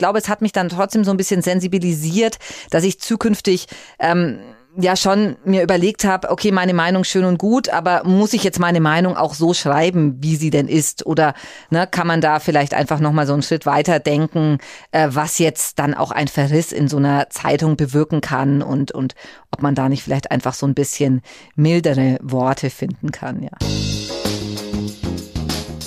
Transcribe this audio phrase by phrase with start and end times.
[0.00, 2.38] glaube, es hat mich dann trotzdem so ein bisschen sensibilisiert,
[2.70, 3.68] dass ich zukünftig
[4.00, 4.40] ähm,
[4.76, 8.58] ja schon mir überlegt habe, okay, meine Meinung schön und gut, aber muss ich jetzt
[8.58, 11.06] meine Meinung auch so schreiben, wie sie denn ist?
[11.06, 11.34] Oder
[11.70, 14.58] ne, kann man da vielleicht einfach nochmal so einen Schritt weiter denken,
[14.92, 19.14] äh, was jetzt dann auch ein Verriss in so einer Zeitung bewirken kann und, und
[19.50, 21.22] ob man da nicht vielleicht einfach so ein bisschen
[21.56, 23.50] mildere Worte finden kann, ja.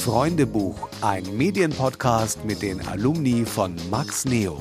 [0.03, 4.57] Freundebuch, ein Medienpodcast mit den Alumni von Max Neo.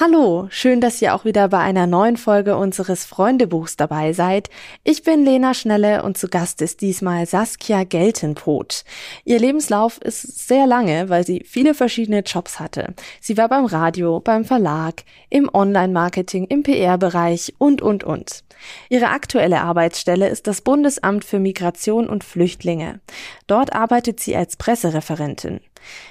[0.00, 4.48] Hallo, schön, dass ihr auch wieder bei einer neuen Folge unseres Freundebuchs dabei seid.
[4.84, 8.84] Ich bin Lena Schnelle und zu Gast ist diesmal Saskia Geltenpot.
[9.24, 12.94] Ihr Lebenslauf ist sehr lange, weil sie viele verschiedene Jobs hatte.
[13.20, 18.44] Sie war beim Radio, beim Verlag, im Online-Marketing, im PR-Bereich und, und, und.
[18.88, 23.00] Ihre aktuelle Arbeitsstelle ist das Bundesamt für Migration und Flüchtlinge.
[23.48, 25.58] Dort arbeitet sie als Pressereferentin.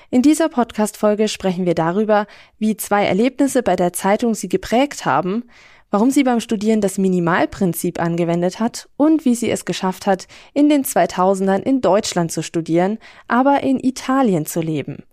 [0.10, 2.28] In dieser Podcast-Folge sprechen wir darüber,
[2.60, 5.44] wie zwei Erlebnisse bei der Zeitung sie geprägt haben,
[5.92, 10.70] warum sie beim Studieren das Minimalprinzip angewendet hat und wie sie es geschafft hat, in
[10.70, 15.04] den 2000ern in Deutschland zu studieren, aber in Italien zu leben.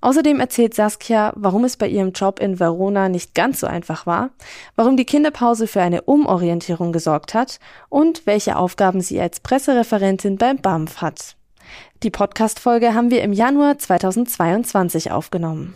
[0.00, 4.30] Außerdem erzählt Saskia, warum es bei ihrem Job in Verona nicht ganz so einfach war,
[4.76, 7.58] warum die Kinderpause für eine Umorientierung gesorgt hat
[7.88, 11.37] und welche Aufgaben sie als Pressereferentin beim BAMF hat.
[12.02, 15.74] Die Podcast-Folge haben wir im Januar 2022 aufgenommen.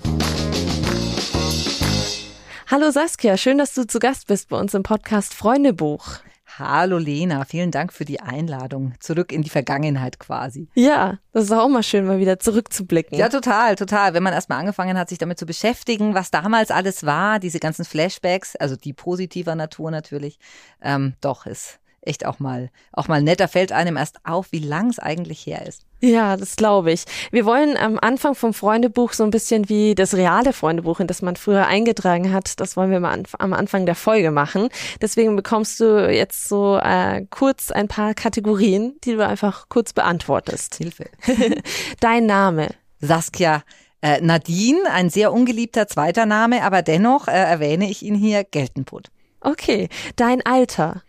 [2.70, 6.20] Hallo Saskia, schön, dass du zu Gast bist bei uns im Podcast Freundebuch.
[6.58, 8.94] Hallo Lena, vielen Dank für die Einladung.
[9.00, 10.68] Zurück in die Vergangenheit quasi.
[10.74, 13.18] Ja, das ist auch mal schön, mal wieder zurückzublicken.
[13.18, 14.14] Ja, total, total.
[14.14, 17.84] Wenn man erstmal angefangen hat, sich damit zu beschäftigen, was damals alles war, diese ganzen
[17.84, 20.38] Flashbacks, also die positiver Natur natürlich,
[20.82, 24.90] ähm, doch ist echt auch mal, auch mal netter, fällt einem erst auf, wie lang
[24.90, 25.86] es eigentlich her ist.
[26.00, 27.04] Ja, das glaube ich.
[27.30, 31.22] Wir wollen am Anfang vom Freundebuch so ein bisschen wie das reale Freundebuch, in das
[31.22, 34.68] man früher eingetragen hat, das wollen wir mal am Anfang der Folge machen.
[35.00, 40.74] Deswegen bekommst du jetzt so äh, kurz ein paar Kategorien, die du einfach kurz beantwortest.
[40.74, 41.06] Hilfe.
[42.00, 42.68] Dein Name.
[43.00, 43.62] Saskia
[44.02, 49.10] äh, Nadine, ein sehr ungeliebter zweiter Name, aber dennoch äh, erwähne ich ihn hier Geltenput.
[49.40, 49.88] Okay.
[50.16, 51.02] Dein Alter.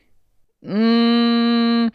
[0.63, 1.90] Mm,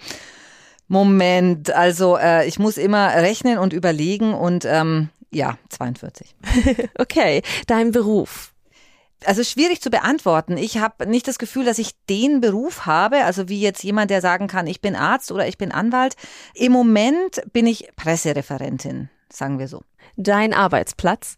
[0.89, 6.35] Moment, also äh, ich muss immer rechnen und überlegen und ähm, ja, 42.
[6.99, 8.53] okay, dein Beruf.
[9.25, 10.57] Also schwierig zu beantworten.
[10.57, 14.21] Ich habe nicht das Gefühl, dass ich den Beruf habe, also wie jetzt jemand, der
[14.21, 16.15] sagen kann, ich bin Arzt oder ich bin Anwalt.
[16.55, 19.83] Im Moment bin ich Pressereferentin, sagen wir so.
[20.17, 21.37] Dein Arbeitsplatz?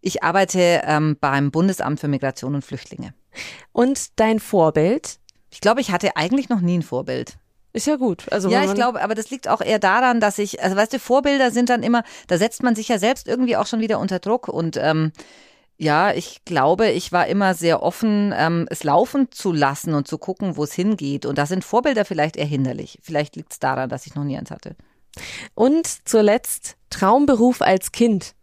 [0.00, 3.14] Ich arbeite ähm, beim Bundesamt für Migration und Flüchtlinge.
[3.70, 5.20] Und dein Vorbild?
[5.52, 7.36] Ich glaube, ich hatte eigentlich noch nie ein Vorbild.
[7.74, 8.30] Ist ja gut.
[8.30, 10.98] Also ja, ich glaube, aber das liegt auch eher daran, dass ich, also weißt du,
[10.98, 14.18] Vorbilder sind dann immer, da setzt man sich ja selbst irgendwie auch schon wieder unter
[14.18, 15.12] Druck und ähm,
[15.78, 20.18] ja, ich glaube, ich war immer sehr offen, ähm, es laufen zu lassen und zu
[20.18, 21.26] gucken, wo es hingeht.
[21.26, 22.98] Und da sind Vorbilder vielleicht eher hinderlich.
[23.02, 24.76] Vielleicht liegt es daran, dass ich noch nie eins hatte.
[25.54, 28.34] Und zuletzt Traumberuf als Kind.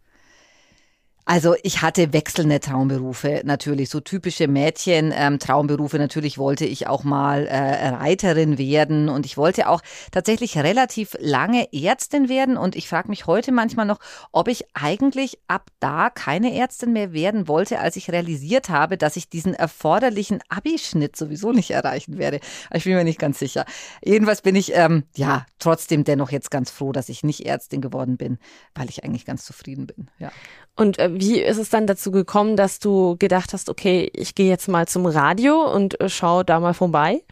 [1.30, 5.96] Also ich hatte wechselnde Traumberufe natürlich, so typische Mädchen-Traumberufe.
[5.96, 9.80] Ähm, natürlich wollte ich auch mal äh, Reiterin werden und ich wollte auch
[10.10, 12.56] tatsächlich relativ lange Ärztin werden.
[12.56, 14.00] Und ich frage mich heute manchmal noch,
[14.32, 19.14] ob ich eigentlich ab da keine Ärztin mehr werden wollte, als ich realisiert habe, dass
[19.14, 22.40] ich diesen erforderlichen Abischnitt sowieso nicht erreichen werde.
[22.74, 23.66] Ich bin mir nicht ganz sicher.
[24.02, 28.16] Jedenfalls bin ich ähm, ja trotzdem dennoch jetzt ganz froh, dass ich nicht Ärztin geworden
[28.16, 28.38] bin,
[28.74, 30.08] weil ich eigentlich ganz zufrieden bin.
[30.18, 30.32] Ja.
[30.76, 34.48] Und äh, wie ist es dann dazu gekommen, dass du gedacht hast, okay, ich gehe
[34.48, 37.22] jetzt mal zum Radio und äh, schau da mal vorbei?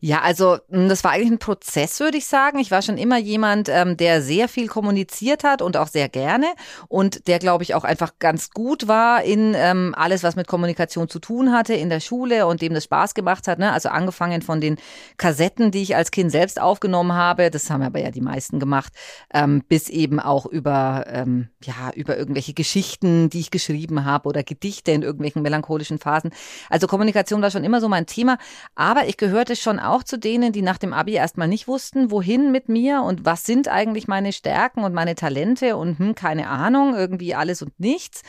[0.00, 2.58] Ja, also hm, das war eigentlich ein Prozess, würde ich sagen.
[2.58, 6.46] Ich war schon immer jemand, ähm, der sehr viel kommuniziert hat und auch sehr gerne
[6.88, 11.08] und der, glaube ich, auch einfach ganz gut war in ähm, alles, was mit Kommunikation
[11.08, 13.58] zu tun hatte in der Schule und dem das Spaß gemacht hat.
[13.58, 13.72] Ne?
[13.72, 14.76] Also angefangen von den
[15.16, 18.92] Kassetten, die ich als Kind selbst aufgenommen habe, das haben aber ja die meisten gemacht,
[19.32, 24.42] ähm, bis eben auch über ähm, ja über irgendwelche Geschichten, die ich geschrieben habe oder
[24.42, 26.30] Gedichte in irgendwelchen melancholischen Phasen.
[26.70, 28.38] Also Kommunikation war schon immer so mein Thema,
[28.74, 32.52] aber ich gehörte schon auch zu denen, die nach dem Abi erstmal nicht wussten, wohin
[32.52, 36.94] mit mir und was sind eigentlich meine Stärken und meine Talente und hm, keine Ahnung,
[36.94, 38.22] irgendwie alles und nichts.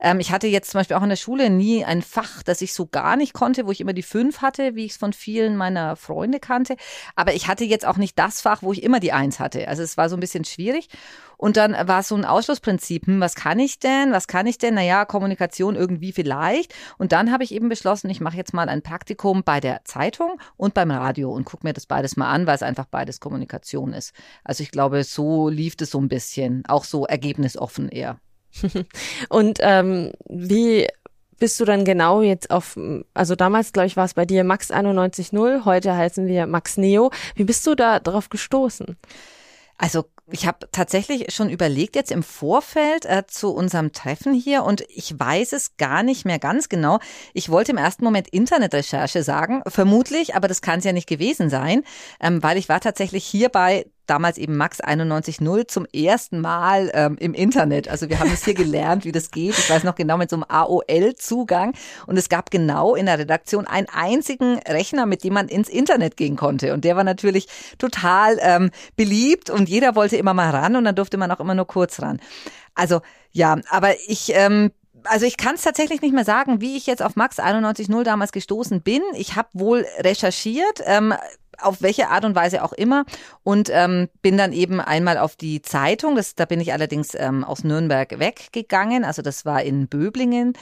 [0.00, 2.74] Ähm, ich hatte jetzt zum Beispiel auch in der Schule nie ein Fach, das ich
[2.74, 5.56] so gar nicht konnte, wo ich immer die fünf hatte, wie ich es von vielen
[5.56, 6.76] meiner Freunde kannte.
[7.16, 9.68] Aber ich hatte jetzt auch nicht das Fach, wo ich immer die eins hatte.
[9.68, 10.88] Also es war so ein bisschen schwierig.
[11.36, 14.12] Und dann war es so ein Ausschlussprinzip, hm, was kann ich denn?
[14.12, 14.74] Was kann ich denn?
[14.74, 16.74] Naja, Kommunikation irgendwie vielleicht.
[16.98, 20.38] Und dann habe ich eben beschlossen, ich mache jetzt mal ein Praktikum bei der Zeitung
[20.58, 23.94] und beim Radio und gucke mir das beides mal an, weil es einfach beides Kommunikation
[23.94, 24.12] ist.
[24.44, 28.18] Also ich glaube, so lief es so ein bisschen, auch so ergebnisoffen eher.
[29.28, 30.86] und ähm, wie
[31.38, 32.78] bist du dann genau jetzt auf,
[33.14, 37.10] also damals, glaube ich, war es bei dir Max 91.0, heute heißen wir Max Neo.
[37.34, 38.96] Wie bist du da drauf gestoßen?
[39.78, 44.84] Also ich habe tatsächlich schon überlegt jetzt im Vorfeld äh, zu unserem Treffen hier und
[44.88, 47.00] ich weiß es gar nicht mehr ganz genau.
[47.32, 51.48] Ich wollte im ersten Moment Internetrecherche sagen, vermutlich, aber das kann es ja nicht gewesen
[51.48, 51.82] sein,
[52.20, 57.32] ähm, weil ich war tatsächlich hierbei damals eben Max 91.0 zum ersten Mal ähm, im
[57.32, 57.88] Internet.
[57.88, 59.56] Also wir haben es hier gelernt, wie das geht.
[59.56, 61.74] Ich weiß noch genau mit so einem AOL-Zugang.
[62.06, 66.16] Und es gab genau in der Redaktion einen einzigen Rechner, mit dem man ins Internet
[66.16, 66.74] gehen konnte.
[66.74, 67.46] Und der war natürlich
[67.78, 71.54] total ähm, beliebt und jeder wollte immer mal ran und dann durfte man auch immer
[71.54, 72.20] nur kurz ran.
[72.74, 73.00] Also
[73.32, 74.72] ja, aber ich ähm,
[75.04, 78.32] also ich kann es tatsächlich nicht mehr sagen, wie ich jetzt auf Max 91.0 damals
[78.32, 79.02] gestoßen bin.
[79.14, 81.14] Ich habe wohl recherchiert, ähm,
[81.62, 83.04] auf welche Art und Weise auch immer
[83.42, 87.44] und ähm, bin dann eben einmal auf die Zeitung, das, da bin ich allerdings ähm,
[87.44, 90.54] aus Nürnberg weggegangen, also das war in Böblingen,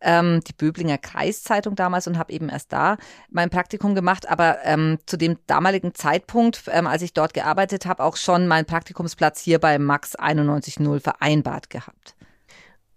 [0.00, 2.96] ähm, die Böblinger Kreiszeitung damals und habe eben erst da
[3.30, 8.02] mein Praktikum gemacht, aber ähm, zu dem damaligen Zeitpunkt, ähm, als ich dort gearbeitet habe,
[8.02, 12.14] auch schon meinen Praktikumsplatz hier bei Max 91.0 vereinbart gehabt.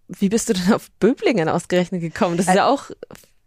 [0.07, 2.37] Wie bist du denn auf Böblingen ausgerechnet gekommen?
[2.37, 2.89] Das ist ja auch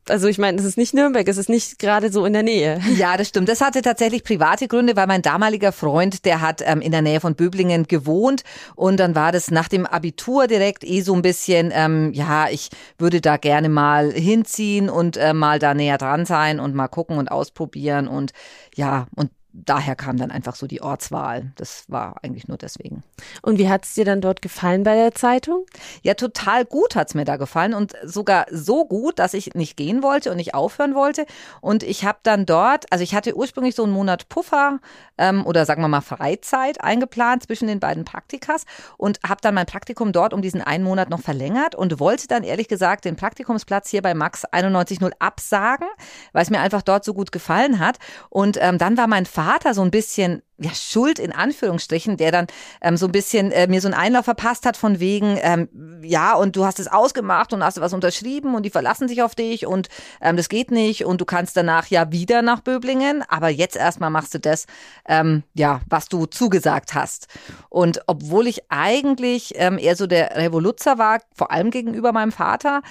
[0.08, 2.80] also ich meine, es ist nicht Nürnberg, es ist nicht gerade so in der Nähe.
[3.02, 3.48] Ja, das stimmt.
[3.48, 7.20] Das hatte tatsächlich private Gründe, weil mein damaliger Freund, der hat ähm, in der Nähe
[7.20, 8.42] von Böblingen gewohnt
[8.76, 12.68] und dann war das nach dem Abitur direkt eh so ein bisschen, ähm, ja, ich
[12.98, 17.16] würde da gerne mal hinziehen und äh, mal da näher dran sein und mal gucken
[17.16, 18.32] und ausprobieren und
[18.74, 21.52] ja, und daher kam dann einfach so die Ortswahl.
[21.56, 23.02] Das war eigentlich nur deswegen.
[23.42, 25.66] Und wie hat es dir dann dort gefallen bei der Zeitung?
[26.02, 29.76] Ja, total gut hat es mir da gefallen und sogar so gut, dass ich nicht
[29.76, 31.26] gehen wollte und nicht aufhören wollte.
[31.60, 34.78] Und ich habe dann dort, also ich hatte ursprünglich so einen Monat Puffer
[35.18, 38.64] ähm, oder sagen wir mal Freizeit eingeplant zwischen den beiden Praktikas
[38.96, 42.42] und habe dann mein Praktikum dort um diesen einen Monat noch verlängert und wollte dann
[42.42, 45.88] ehrlich gesagt den Praktikumsplatz hier bei Max 91.0 absagen,
[46.32, 47.98] weil es mir einfach dort so gut gefallen hat.
[48.30, 52.32] Und ähm, dann war mein Vater Vater so ein bisschen ja, Schuld in Anführungsstrichen, der
[52.32, 52.46] dann
[52.80, 55.68] ähm, so ein bisschen äh, mir so einen Einlauf verpasst hat von wegen, ähm,
[56.02, 59.34] ja, und du hast es ausgemacht und hast was unterschrieben und die verlassen sich auf
[59.34, 59.88] dich und
[60.20, 64.10] ähm, das geht nicht und du kannst danach ja wieder nach Böblingen, aber jetzt erstmal
[64.10, 64.66] machst du das,
[65.06, 67.26] ähm, ja, was du zugesagt hast.
[67.68, 72.82] Und obwohl ich eigentlich ähm, eher so der Revoluzer war, vor allem gegenüber meinem Vater,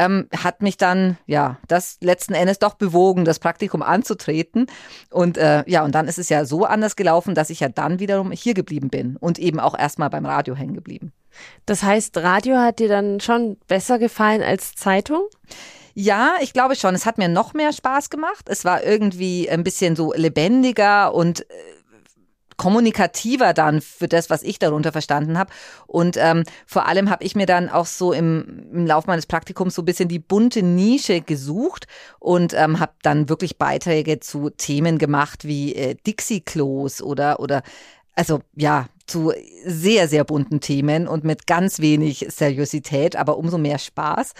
[0.00, 4.66] ähm, hat mich dann, ja, das letzten Endes doch bewogen, das Praktikum anzutreten.
[5.10, 8.00] Und äh, ja, und dann ist es ja so anders gelaufen, dass ich ja dann
[8.00, 11.12] wiederum hier geblieben bin und eben auch erstmal beim Radio hängen geblieben.
[11.66, 15.22] Das heißt, Radio hat dir dann schon besser gefallen als Zeitung?
[15.94, 16.94] Ja, ich glaube schon.
[16.94, 18.46] Es hat mir noch mehr Spaß gemacht.
[18.48, 21.54] Es war irgendwie ein bisschen so lebendiger und äh,
[22.60, 25.50] kommunikativer dann für das, was ich darunter verstanden habe.
[25.86, 29.74] Und ähm, vor allem habe ich mir dann auch so im, im Laufe meines Praktikums
[29.74, 31.86] so ein bisschen die bunte Nische gesucht
[32.18, 37.62] und ähm, habe dann wirklich Beiträge zu Themen gemacht wie äh, Dixie-Klos oder, oder
[38.14, 39.32] also ja, zu
[39.64, 44.34] sehr, sehr bunten Themen und mit ganz wenig Seriosität, aber umso mehr Spaß.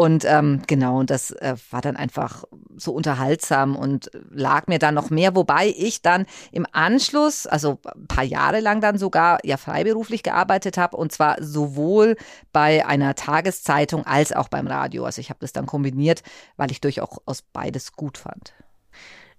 [0.00, 2.44] Und ähm, genau, und das äh, war dann einfach
[2.74, 8.06] so unterhaltsam und lag mir dann noch mehr, wobei ich dann im Anschluss, also ein
[8.06, 12.16] paar Jahre lang dann sogar ja freiberuflich gearbeitet habe und zwar sowohl
[12.50, 15.04] bei einer Tageszeitung als auch beim Radio.
[15.04, 16.22] Also ich habe das dann kombiniert,
[16.56, 18.54] weil ich durchaus beides gut fand.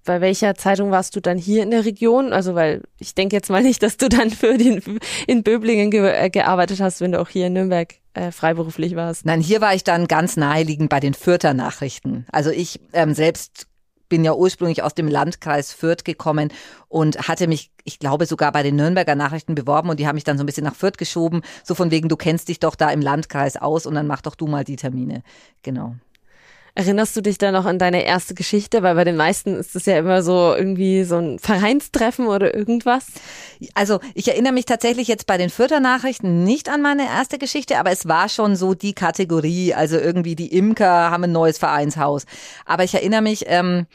[0.05, 2.33] Bei welcher Zeitung warst du dann hier in der Region?
[2.33, 6.07] Also, weil ich denke jetzt mal nicht, dass du dann für den in Böblingen ge
[6.07, 9.25] äh, gearbeitet hast, wenn du auch hier in Nürnberg äh, freiberuflich warst.
[9.25, 12.25] Nein, hier war ich dann ganz naheliegend bei den Fürther Nachrichten.
[12.31, 13.67] Also ich ähm, selbst
[14.09, 16.51] bin ja ursprünglich aus dem Landkreis Fürth gekommen
[16.89, 20.25] und hatte mich, ich glaube, sogar bei den Nürnberger Nachrichten beworben und die haben mich
[20.25, 22.89] dann so ein bisschen nach Fürth geschoben, so von wegen, du kennst dich doch da
[22.91, 25.23] im Landkreis aus und dann mach doch du mal die Termine.
[25.63, 25.95] Genau.
[26.73, 28.81] Erinnerst du dich da noch an deine erste Geschichte?
[28.81, 33.07] Weil bei den meisten ist es ja immer so irgendwie so ein Vereinstreffen oder irgendwas.
[33.73, 37.77] Also ich erinnere mich tatsächlich jetzt bei den Fürther Nachrichten nicht an meine erste Geschichte,
[37.77, 39.73] aber es war schon so die Kategorie.
[39.73, 42.25] Also irgendwie die Imker haben ein neues Vereinshaus.
[42.65, 43.85] Aber ich erinnere mich ähm,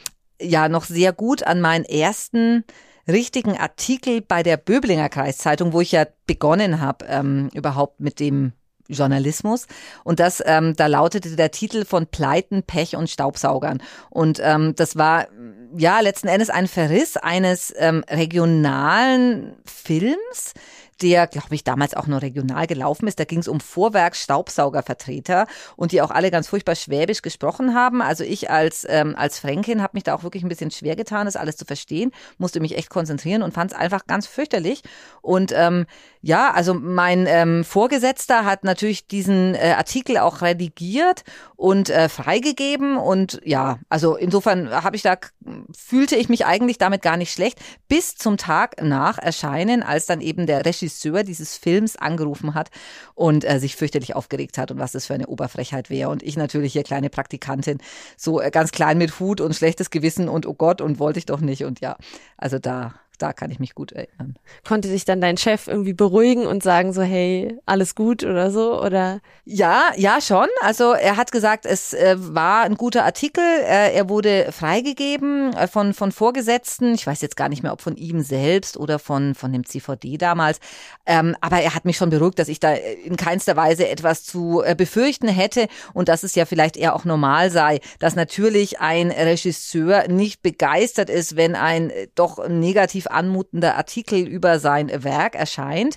[0.40, 2.64] ja noch sehr gut an meinen ersten
[3.08, 8.52] richtigen Artikel bei der Böblinger Kreiszeitung, wo ich ja begonnen habe, ähm, überhaupt mit dem
[8.88, 9.66] Journalismus.
[10.04, 13.82] Und das, ähm, da lautete der Titel von Pleiten, Pech und Staubsaugern.
[14.10, 15.28] Und ähm, das war
[15.76, 20.54] ja letzten Endes ein Verriss eines ähm, regionalen Films,
[21.02, 23.20] der, glaube ich, damals auch nur regional gelaufen ist.
[23.20, 28.00] Da ging es um Vorwerks-Staubsaugervertreter und die auch alle ganz furchtbar schwäbisch gesprochen haben.
[28.00, 31.26] Also ich als, ähm, als Fränkin habe mich da auch wirklich ein bisschen schwer getan,
[31.26, 34.82] das alles zu verstehen, musste mich echt konzentrieren und fand es einfach ganz fürchterlich.
[35.20, 35.86] Und ähm,
[36.26, 41.22] ja, also mein ähm, Vorgesetzter hat natürlich diesen äh, Artikel auch redigiert
[41.54, 45.16] und äh, freigegeben und ja, also insofern habe ich da
[45.72, 50.20] fühlte ich mich eigentlich damit gar nicht schlecht bis zum Tag nach Erscheinen, als dann
[50.20, 52.70] eben der Regisseur dieses Films angerufen hat
[53.14, 56.10] und äh, sich fürchterlich aufgeregt hat und was das für eine Oberfrechheit wäre.
[56.10, 57.78] Und ich natürlich hier kleine Praktikantin
[58.16, 61.26] so äh, ganz klein mit Hut und schlechtes Gewissen und oh Gott und wollte ich
[61.26, 61.62] doch nicht.
[61.62, 61.96] Und ja,
[62.36, 64.36] also da da kann ich mich gut erinnern.
[64.66, 68.82] Konnte sich dann dein Chef irgendwie beruhigen und sagen so, hey, alles gut oder so,
[68.82, 69.20] oder?
[69.44, 70.48] Ja, ja, schon.
[70.60, 73.44] Also er hat gesagt, es äh, war ein guter Artikel.
[73.44, 76.94] Äh, er wurde freigegeben äh, von, von Vorgesetzten.
[76.94, 80.18] Ich weiß jetzt gar nicht mehr, ob von ihm selbst oder von, von dem CVD
[80.18, 80.58] damals.
[81.06, 84.62] Ähm, aber er hat mich schon beruhigt, dass ich da in keinster Weise etwas zu
[84.64, 89.10] äh, befürchten hätte und dass es ja vielleicht eher auch normal sei, dass natürlich ein
[89.10, 95.96] Regisseur nicht begeistert ist, wenn ein äh, doch negativ anmutender Artikel über sein Werk erscheint.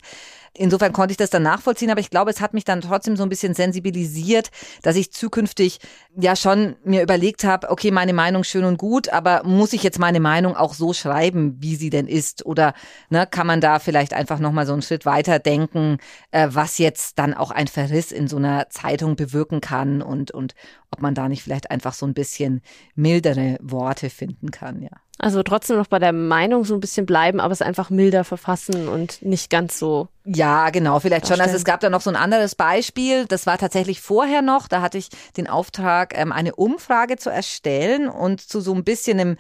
[0.54, 3.24] Insofern konnte ich das dann nachvollziehen, aber ich glaube, es hat mich dann trotzdem so
[3.24, 4.50] ein bisschen sensibilisiert,
[4.82, 5.80] dass ich zukünftig
[6.20, 10.00] ja schon mir überlegt habe, okay, meine Meinung schön und gut, aber muss ich jetzt
[10.00, 12.46] meine Meinung auch so schreiben, wie sie denn ist?
[12.46, 12.74] Oder
[13.10, 15.98] ne, kann man da vielleicht einfach nochmal so einen Schritt weiter denken,
[16.32, 20.56] äh, was jetzt dann auch ein Verriss in so einer Zeitung bewirken kann und, und
[20.92, 22.62] ob man da nicht vielleicht einfach so ein bisschen
[22.96, 24.90] mildere Worte finden kann, ja.
[25.22, 28.88] Also trotzdem noch bei der Meinung so ein bisschen bleiben, aber es einfach milder verfassen
[28.88, 30.08] und nicht ganz so.
[30.24, 31.42] Ja, genau, vielleicht schon.
[31.42, 33.26] Also es gab da noch so ein anderes Beispiel.
[33.26, 34.70] Das war tatsächlich vorher noch.
[34.70, 39.20] Da hatte ich den Auftrag, ähm, eine Umfrage zu erstellen und zu so ein bisschen
[39.20, 39.38] einem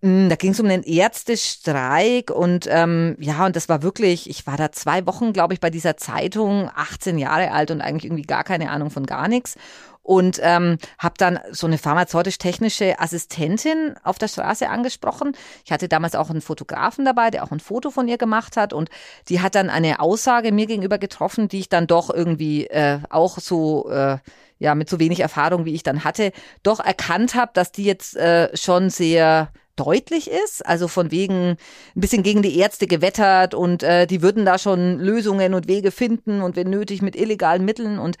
[0.00, 4.46] hm, da ging es um einen Ärztestreik und ähm, ja, und das war wirklich, ich
[4.48, 8.22] war da zwei Wochen, glaube ich, bei dieser Zeitung, 18 Jahre alt und eigentlich irgendwie
[8.22, 9.56] gar keine Ahnung von gar nichts
[10.02, 15.32] und ähm, habe dann so eine pharmazeutisch-technische Assistentin auf der Straße angesprochen.
[15.64, 18.72] Ich hatte damals auch einen Fotografen dabei, der auch ein Foto von ihr gemacht hat
[18.72, 18.90] und
[19.28, 23.38] die hat dann eine Aussage mir gegenüber getroffen, die ich dann doch irgendwie äh, auch
[23.38, 24.18] so äh,
[24.58, 26.32] ja mit so wenig Erfahrung wie ich dann hatte,
[26.62, 31.56] doch erkannt habe, dass die jetzt äh, schon sehr deutlich ist, also von wegen ein
[32.00, 36.42] bisschen gegen die Ärzte gewettert und äh, die würden da schon Lösungen und Wege finden
[36.42, 38.16] und wenn nötig mit illegalen Mitteln und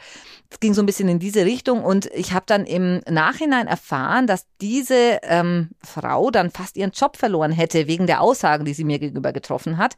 [0.50, 4.26] es ging so ein bisschen in diese Richtung und ich habe dann im Nachhinein erfahren,
[4.26, 8.84] dass diese ähm, Frau dann fast ihren Job verloren hätte wegen der Aussagen, die sie
[8.84, 9.94] mir gegenüber getroffen hat.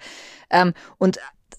[0.50, 1.18] Ähm, und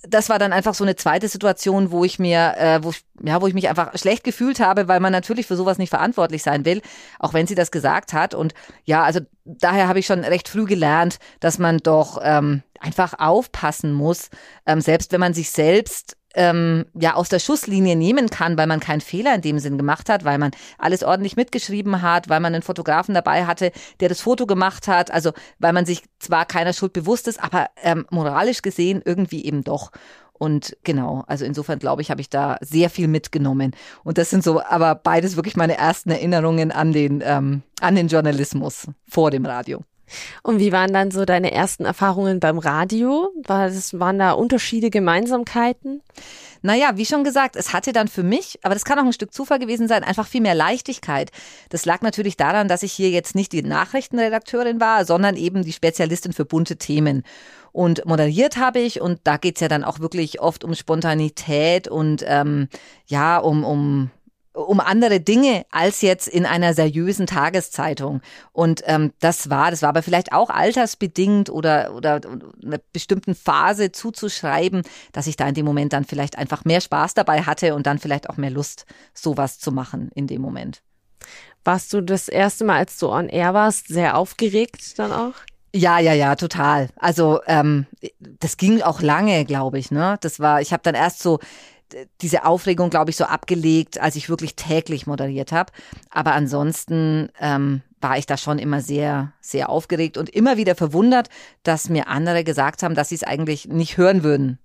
[0.09, 3.41] das war dann einfach so eine zweite Situation, wo ich mir, äh, wo ich, ja,
[3.41, 6.65] wo ich mich einfach schlecht gefühlt habe, weil man natürlich für sowas nicht verantwortlich sein
[6.65, 6.81] will,
[7.19, 8.33] auch wenn sie das gesagt hat.
[8.33, 13.13] Und ja, also daher habe ich schon recht früh gelernt, dass man doch ähm, einfach
[13.17, 14.29] aufpassen muss,
[14.65, 18.79] ähm, selbst wenn man sich selbst ähm, ja aus der Schusslinie nehmen kann, weil man
[18.79, 22.53] keinen Fehler in dem Sinn gemacht hat, weil man alles ordentlich mitgeschrieben hat, weil man
[22.53, 26.73] einen Fotografen dabei hatte, der das Foto gemacht hat, also weil man sich zwar keiner
[26.73, 29.91] Schuld bewusst ist, aber ähm, moralisch gesehen irgendwie eben doch.
[30.37, 33.73] Und genau, also insofern glaube ich, habe ich da sehr viel mitgenommen.
[34.03, 38.09] Und das sind so, aber beides wirklich meine ersten Erinnerungen an den, ähm, an den
[38.09, 39.81] Journalismus vor dem Radio.
[40.43, 43.31] Und wie waren dann so deine ersten Erfahrungen beim Radio?
[43.43, 46.01] War das, waren da Unterschiede, Gemeinsamkeiten?
[46.61, 49.33] Naja, wie schon gesagt, es hatte dann für mich, aber das kann auch ein Stück
[49.33, 51.31] Zufall gewesen sein, einfach viel mehr Leichtigkeit.
[51.69, 55.73] Das lag natürlich daran, dass ich hier jetzt nicht die Nachrichtenredakteurin war, sondern eben die
[55.73, 57.21] Spezialistin für bunte Themen.
[57.71, 62.23] Und moderiert habe ich und da geht's ja dann auch wirklich oft um Spontanität und
[62.25, 62.67] ähm,
[63.05, 64.09] ja, um, um
[64.55, 68.21] um andere Dinge als jetzt in einer seriösen Tageszeitung.
[68.51, 72.21] Und ähm, das war, das war aber vielleicht auch altersbedingt oder, oder
[72.63, 77.13] einer bestimmten Phase zuzuschreiben, dass ich da in dem Moment dann vielleicht einfach mehr Spaß
[77.13, 80.81] dabei hatte und dann vielleicht auch mehr Lust, sowas zu machen in dem Moment.
[81.63, 85.33] Warst du das erste Mal, als du on air warst, sehr aufgeregt dann auch?
[85.73, 86.87] Ja, ja, ja, total.
[86.95, 87.85] Also ähm,
[88.19, 89.91] das ging auch lange, glaube ich.
[89.91, 90.61] Ne, das war.
[90.61, 91.39] Ich habe dann erst so
[92.21, 95.71] diese Aufregung, glaube ich, so abgelegt, als ich wirklich täglich moderiert habe.
[96.09, 101.29] Aber ansonsten ähm, war ich da schon immer sehr, sehr aufgeregt und immer wieder verwundert,
[101.63, 104.59] dass mir andere gesagt haben, dass sie es eigentlich nicht hören würden.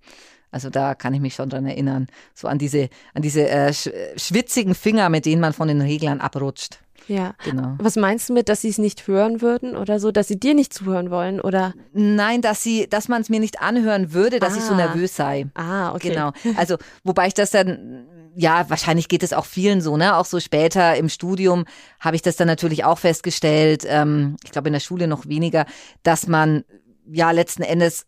[0.51, 4.75] Also da kann ich mich schon dran erinnern, so an diese, an diese äh, schwitzigen
[4.75, 6.80] Finger, mit denen man von den Reglern abrutscht.
[7.07, 7.33] Ja.
[7.43, 7.75] Genau.
[7.79, 10.53] Was meinst du mit, dass sie es nicht hören würden oder so, dass sie dir
[10.53, 11.73] nicht zuhören wollen oder?
[11.93, 14.57] Nein, dass sie, dass man es mir nicht anhören würde, dass ah.
[14.57, 15.47] ich so nervös sei.
[15.55, 16.09] Ah, okay.
[16.09, 16.31] Genau.
[16.55, 20.15] Also, wobei ich das dann ja, wahrscheinlich geht es auch vielen so, ne?
[20.15, 21.65] Auch so später im Studium
[21.99, 23.83] habe ich das dann natürlich auch festgestellt.
[23.85, 25.65] Ähm, ich glaube in der Schule noch weniger,
[26.03, 26.63] dass man
[27.11, 28.05] ja letzten Endes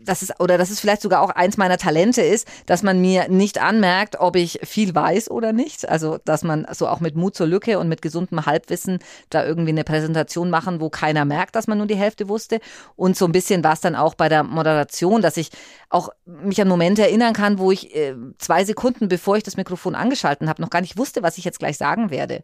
[0.00, 3.28] das ist, oder das ist vielleicht sogar auch eins meiner Talente ist, dass man mir
[3.28, 5.88] nicht anmerkt, ob ich viel weiß oder nicht.
[5.88, 8.98] Also, dass man so auch mit Mut zur Lücke und mit gesundem Halbwissen
[9.30, 12.60] da irgendwie eine Präsentation machen, wo keiner merkt, dass man nur die Hälfte wusste.
[12.96, 15.50] Und so ein bisschen war es dann auch bei der Moderation, dass ich
[15.88, 19.94] auch mich an Momente erinnern kann, wo ich äh, zwei Sekunden, bevor ich das Mikrofon
[19.94, 22.42] angeschalten habe, noch gar nicht wusste, was ich jetzt gleich sagen werde.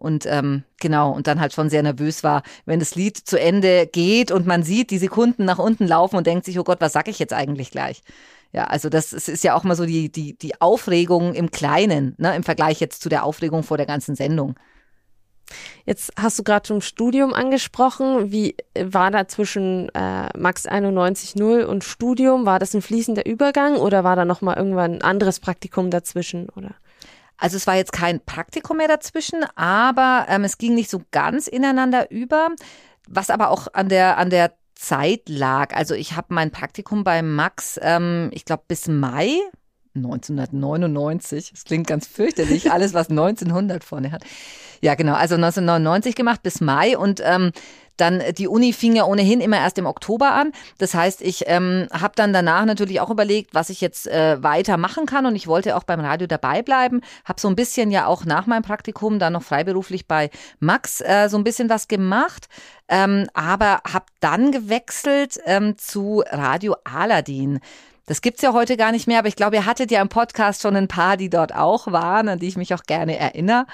[0.00, 3.86] Und ähm, genau, und dann halt schon sehr nervös war, wenn das Lied zu Ende
[3.86, 6.94] geht und man sieht die Sekunden nach unten laufen und denkt sich, oh Gott, was
[6.94, 8.02] sag ich jetzt eigentlich gleich?
[8.52, 12.34] Ja, also das ist ja auch mal so die, die, die Aufregung im Kleinen, ne,
[12.34, 14.58] im Vergleich jetzt zu der Aufregung vor der ganzen Sendung.
[15.84, 18.32] Jetzt hast du gerade zum Studium angesprochen.
[18.32, 22.46] Wie war da zwischen äh, Max 91.0 und Studium?
[22.46, 26.48] War das ein fließender Übergang oder war da nochmal irgendwann ein anderes Praktikum dazwischen?
[26.48, 26.74] Oder?
[27.40, 31.48] Also es war jetzt kein Praktikum mehr dazwischen, aber ähm, es ging nicht so ganz
[31.48, 32.50] ineinander über,
[33.08, 35.74] was aber auch an der an der Zeit lag.
[35.74, 39.40] Also ich habe mein Praktikum bei Max, ähm, ich glaube bis Mai
[39.94, 41.50] 1999.
[41.52, 44.24] Das klingt ganz fürchterlich, alles was 1900 vorne hat.
[44.80, 45.14] Ja, genau.
[45.14, 47.52] Also 1999 gemacht bis Mai und ähm,
[48.00, 50.52] dann die Uni fing ja ohnehin immer erst im Oktober an.
[50.78, 54.76] Das heißt, ich ähm, habe dann danach natürlich auch überlegt, was ich jetzt äh, weiter
[54.76, 57.00] machen kann und ich wollte auch beim Radio dabei bleiben.
[57.24, 61.28] Habe so ein bisschen ja auch nach meinem Praktikum dann noch freiberuflich bei Max äh,
[61.28, 62.48] so ein bisschen was gemacht,
[62.88, 67.60] ähm, aber habe dann gewechselt ähm, zu Radio Aladdin.
[68.06, 70.62] Das gibt's ja heute gar nicht mehr, aber ich glaube, ihr hattet ja im Podcast
[70.62, 73.66] schon ein paar, die dort auch waren, an die ich mich auch gerne erinnere.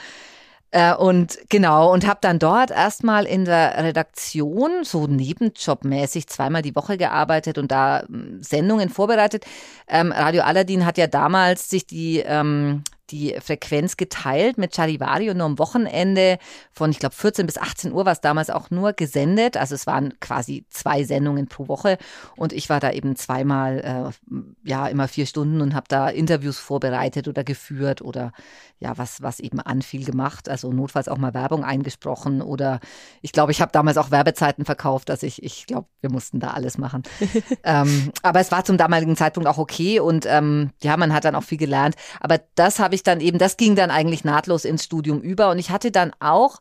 [0.77, 6.77] Äh, und genau, und habe dann dort erstmal in der Redaktion so nebenjobmäßig zweimal die
[6.77, 9.47] Woche gearbeitet und da hm, Sendungen vorbereitet.
[9.89, 15.39] Ähm, Radio Aladdin hat ja damals sich die ähm, die Frequenz geteilt mit Charivari und
[15.39, 16.39] nur am Wochenende
[16.73, 19.57] von, ich glaube, 14 bis 18 Uhr war es damals auch nur gesendet.
[19.57, 21.99] Also es waren quasi zwei Sendungen pro Woche
[22.37, 24.37] und ich war da eben zweimal, äh,
[24.69, 28.33] ja, immer vier Stunden und habe da Interviews vorbereitet oder geführt oder
[28.79, 30.49] ja, was, was eben anfiel gemacht.
[30.49, 32.81] Also notfalls auch mal Werbung eingesprochen oder
[33.23, 35.09] ich glaube, ich habe damals auch Werbezeiten verkauft.
[35.09, 37.03] dass ich, ich glaube, wir mussten da alles machen.
[37.65, 41.35] ähm, aber es war zum damaligen Zeitpunkt auch okay und ähm, ja, man hat dann
[41.35, 41.95] auch viel gelernt.
[42.21, 45.59] Aber das habe ich dann eben, das ging dann eigentlich nahtlos ins Studium über und
[45.59, 46.61] ich hatte dann auch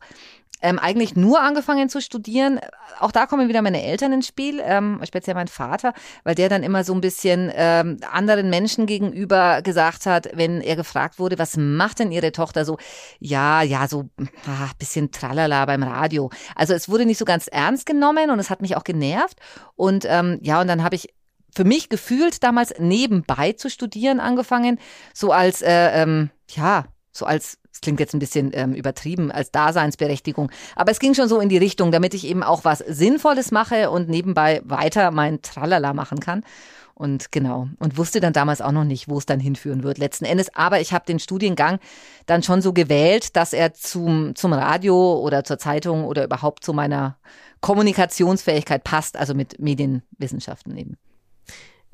[0.62, 2.60] ähm, eigentlich nur angefangen zu studieren.
[2.98, 5.92] Auch da kommen wieder meine Eltern ins Spiel, ähm, speziell mein Vater,
[6.24, 10.76] weil der dann immer so ein bisschen ähm, anderen Menschen gegenüber gesagt hat, wenn er
[10.76, 12.78] gefragt wurde, was macht denn ihre Tochter so?
[13.18, 14.08] Ja, ja, so
[14.46, 16.30] ah, bisschen tralala beim Radio.
[16.54, 19.38] Also es wurde nicht so ganz ernst genommen und es hat mich auch genervt.
[19.74, 21.10] Und ähm, ja, und dann habe ich
[21.56, 24.78] für mich gefühlt damals nebenbei zu studieren angefangen,
[25.14, 29.50] so als äh, ähm, ja so als das klingt jetzt ein bisschen ähm, übertrieben als
[29.50, 33.50] Daseinsberechtigung, aber es ging schon so in die Richtung, damit ich eben auch was Sinnvolles
[33.52, 36.42] mache und nebenbei weiter mein Tralala machen kann.
[36.94, 40.24] Und genau, und wusste dann damals auch noch nicht, wo es dann hinführen wird letzten
[40.24, 40.54] Endes.
[40.54, 41.78] Aber ich habe den Studiengang
[42.24, 46.72] dann schon so gewählt, dass er zum, zum Radio oder zur Zeitung oder überhaupt zu
[46.72, 47.18] meiner
[47.60, 50.96] Kommunikationsfähigkeit passt, also mit Medienwissenschaften eben.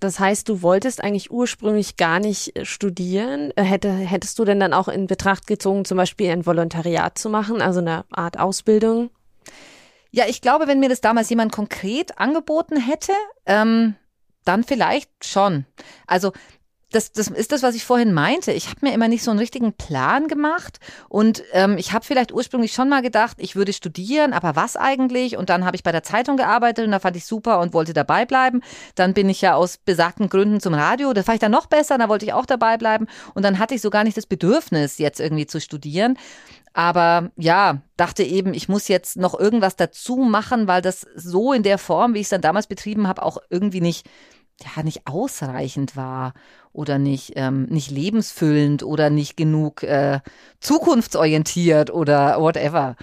[0.03, 3.53] Das heißt, du wolltest eigentlich ursprünglich gar nicht äh, studieren.
[3.55, 7.31] Äh, hätte, hättest du denn dann auch in Betracht gezogen, zum Beispiel ein Volontariat zu
[7.31, 9.11] machen, also eine Art Ausbildung?
[10.11, 13.13] Ja, ich glaube, wenn mir das damals jemand konkret angeboten hätte,
[13.47, 13.95] ähm,
[14.45, 15.67] dann vielleicht schon.
[16.09, 16.33] Also
[16.93, 18.53] das, das ist das, was ich vorhin meinte.
[18.53, 20.79] Ich habe mir immer nicht so einen richtigen Plan gemacht
[21.09, 25.37] und ähm, ich habe vielleicht ursprünglich schon mal gedacht, ich würde studieren, aber was eigentlich?
[25.37, 27.93] Und dann habe ich bei der Zeitung gearbeitet und da fand ich super und wollte
[27.93, 28.61] dabei bleiben.
[28.95, 31.99] Dann bin ich ja aus besagten Gründen zum Radio, da fand ich dann noch besser,
[31.99, 34.99] da wollte ich auch dabei bleiben und dann hatte ich so gar nicht das Bedürfnis,
[34.99, 36.19] jetzt irgendwie zu studieren.
[36.75, 41.63] Aber ja, dachte eben, ich muss jetzt noch irgendwas dazu machen, weil das so in
[41.63, 44.09] der Form, wie ich es dann damals betrieben habe, auch irgendwie nicht
[44.65, 46.35] ja nicht ausreichend war
[46.73, 50.21] oder nicht ähm, nicht lebensfüllend oder nicht genug äh,
[50.61, 52.97] zukunftsorientiert oder whatever.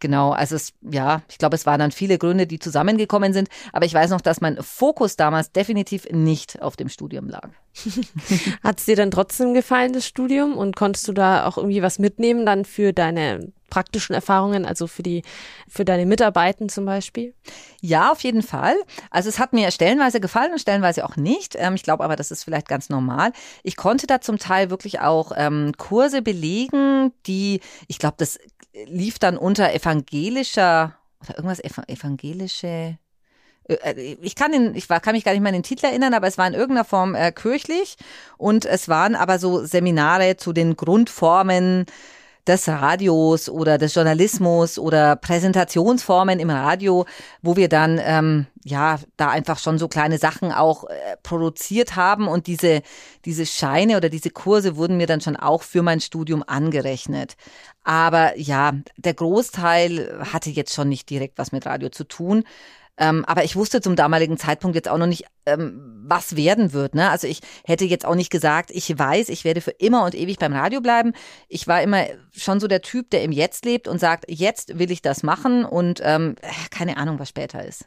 [0.00, 3.84] Genau, also es, ja, ich glaube, es waren dann viele Gründe, die zusammengekommen sind, aber
[3.84, 7.50] ich weiß noch, dass mein Fokus damals definitiv nicht auf dem Studium lag.
[8.62, 10.56] Hat es dir dann trotzdem gefallen, das Studium?
[10.56, 15.02] Und konntest du da auch irgendwie was mitnehmen dann für deine praktischen Erfahrungen, also für
[15.02, 15.22] die,
[15.68, 17.34] für deine Mitarbeiten zum Beispiel?
[17.80, 18.74] Ja, auf jeden Fall.
[19.10, 21.56] Also es hat mir stellenweise gefallen und stellenweise auch nicht.
[21.56, 23.32] Ähm, ich glaube aber, das ist vielleicht ganz normal.
[23.62, 28.38] Ich konnte da zum Teil wirklich auch ähm, Kurse belegen, die, ich glaube, das
[28.86, 32.98] lief dann unter evangelischer oder irgendwas evangelische
[33.68, 36.26] äh, ich kann, den, ich kann mich gar nicht mehr an den Titel erinnern, aber
[36.26, 37.96] es war in irgendeiner Form äh, kirchlich
[38.36, 41.86] und es waren aber so Seminare zu den Grundformen
[42.46, 47.06] des Radios oder des Journalismus oder Präsentationsformen im Radio,
[47.42, 52.28] wo wir dann ähm, ja da einfach schon so kleine Sachen auch äh, produziert haben
[52.28, 52.82] und diese
[53.24, 57.36] diese Scheine oder diese Kurse wurden mir dann schon auch für mein Studium angerechnet.
[57.84, 62.44] Aber ja, der Großteil hatte jetzt schon nicht direkt was mit Radio zu tun.
[63.00, 66.94] Ähm, aber ich wusste zum damaligen Zeitpunkt jetzt auch noch nicht, ähm, was werden wird.
[66.94, 67.10] Ne?
[67.10, 70.38] Also ich hätte jetzt auch nicht gesagt, ich weiß, ich werde für immer und ewig
[70.38, 71.12] beim Radio bleiben.
[71.48, 72.04] Ich war immer
[72.36, 75.64] schon so der Typ, der im Jetzt lebt und sagt, jetzt will ich das machen
[75.64, 76.36] und ähm,
[76.70, 77.86] keine Ahnung, was später ist.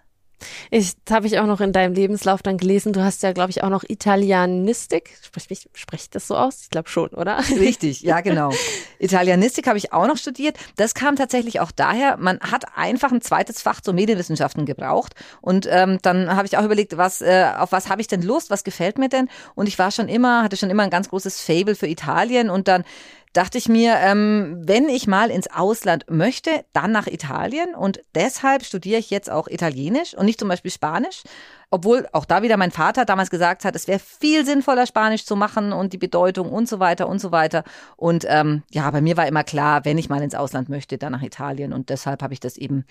[0.72, 2.94] Ich habe ich auch noch in deinem Lebenslauf dann gelesen.
[2.94, 5.12] Du hast ja, glaube ich, auch noch Italianistik.
[5.22, 6.62] Spreche sprech das so aus?
[6.64, 7.40] Ich glaube schon, oder?
[7.60, 8.52] Richtig, ja, genau.
[9.00, 10.58] Italianistik habe ich auch noch studiert.
[10.76, 15.14] Das kam tatsächlich auch daher, man hat einfach ein zweites Fach zur Medienwissenschaften gebraucht.
[15.42, 18.50] Und ähm, dann habe ich auch überlegt, was, äh, auf was habe ich denn Lust,
[18.50, 19.30] was gefällt mir denn?
[19.56, 22.68] Und ich war schon immer, hatte schon immer ein ganz großes Fable für Italien und
[22.68, 22.84] dann
[23.34, 27.76] dachte ich mir, ähm, wenn ich mal ins Ausland möchte, dann nach Italien.
[27.76, 31.24] Und deshalb studiere ich jetzt auch Italienisch und nicht zum Beispiel Spanisch.
[31.72, 35.36] Obwohl auch da wieder mein Vater damals gesagt hat, es wäre viel sinnvoller, Spanisch zu
[35.36, 37.64] machen und die Bedeutung und so weiter und so weiter.
[37.98, 41.14] Und ähm, ja, bei mir war immer klar, wenn ich mal ins Ausland möchte, dann
[41.14, 41.74] nach Italien.
[41.74, 42.86] Und deshalb habe ich das eben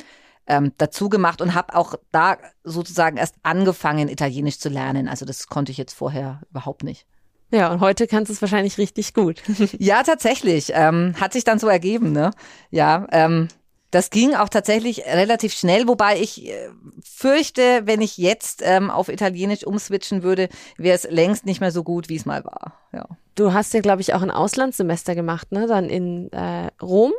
[0.48, 5.06] ähm, dazu gemacht und habe auch da sozusagen erst angefangen, Italienisch zu lernen.
[5.06, 7.06] Also das konnte ich jetzt vorher überhaupt nicht.
[7.52, 9.42] Ja, und heute kannst du es wahrscheinlich richtig gut.
[9.78, 10.72] ja, tatsächlich.
[10.74, 12.30] Ähm, hat sich dann so ergeben, ne?
[12.70, 13.48] Ja, ähm,
[13.90, 16.70] das ging auch tatsächlich relativ schnell, wobei ich äh,
[17.04, 21.84] fürchte, wenn ich jetzt ähm, auf Italienisch umswitchen würde, wäre es längst nicht mehr so
[21.84, 22.80] gut, wie es mal war.
[22.94, 23.06] Ja.
[23.34, 25.66] Du hast ja, glaube ich, auch ein Auslandssemester gemacht, ne?
[25.66, 27.12] Dann in äh, Rom.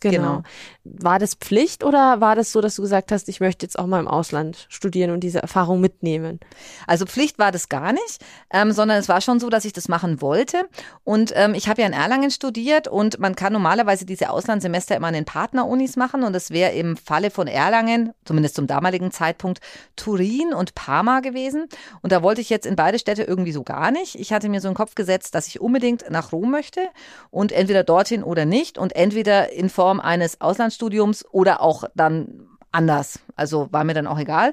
[0.00, 0.16] Genau.
[0.16, 0.42] genau.
[0.84, 3.86] War das Pflicht oder war das so, dass du gesagt hast, ich möchte jetzt auch
[3.86, 6.40] mal im Ausland studieren und diese Erfahrung mitnehmen?
[6.86, 9.88] Also Pflicht war das gar nicht, ähm, sondern es war schon so, dass ich das
[9.88, 10.68] machen wollte.
[11.04, 15.08] Und ähm, ich habe ja in Erlangen studiert und man kann normalerweise diese Auslandssemester immer
[15.08, 16.22] an den Partnerunis machen.
[16.22, 19.60] Und es wäre im Falle von Erlangen, zumindest zum damaligen Zeitpunkt,
[19.96, 21.66] Turin und Parma gewesen.
[22.02, 24.14] Und da wollte ich jetzt in beide Städte irgendwie so gar nicht.
[24.14, 26.88] Ich hatte mir so in den Kopf gesetzt, dass ich unbedingt nach Rom möchte
[27.30, 32.46] und entweder dorthin oder nicht und entweder in Form Form eines Auslandsstudiums oder auch dann
[32.72, 33.20] anders.
[33.36, 34.52] Also war mir dann auch egal.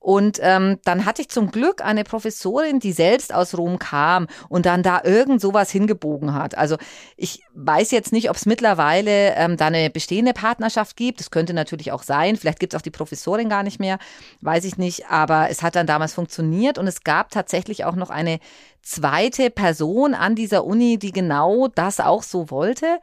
[0.00, 4.66] Und ähm, dann hatte ich zum Glück eine Professorin, die selbst aus Rom kam und
[4.66, 6.58] dann da irgend sowas hingebogen hat.
[6.58, 6.76] Also
[7.16, 11.20] ich weiß jetzt nicht, ob es mittlerweile ähm, da eine bestehende Partnerschaft gibt.
[11.20, 12.34] Das könnte natürlich auch sein.
[12.34, 13.98] Vielleicht gibt es auch die Professorin gar nicht mehr,
[14.40, 15.06] weiß ich nicht.
[15.08, 18.40] Aber es hat dann damals funktioniert und es gab tatsächlich auch noch eine
[18.82, 22.98] zweite Person an dieser Uni, die genau das auch so wollte.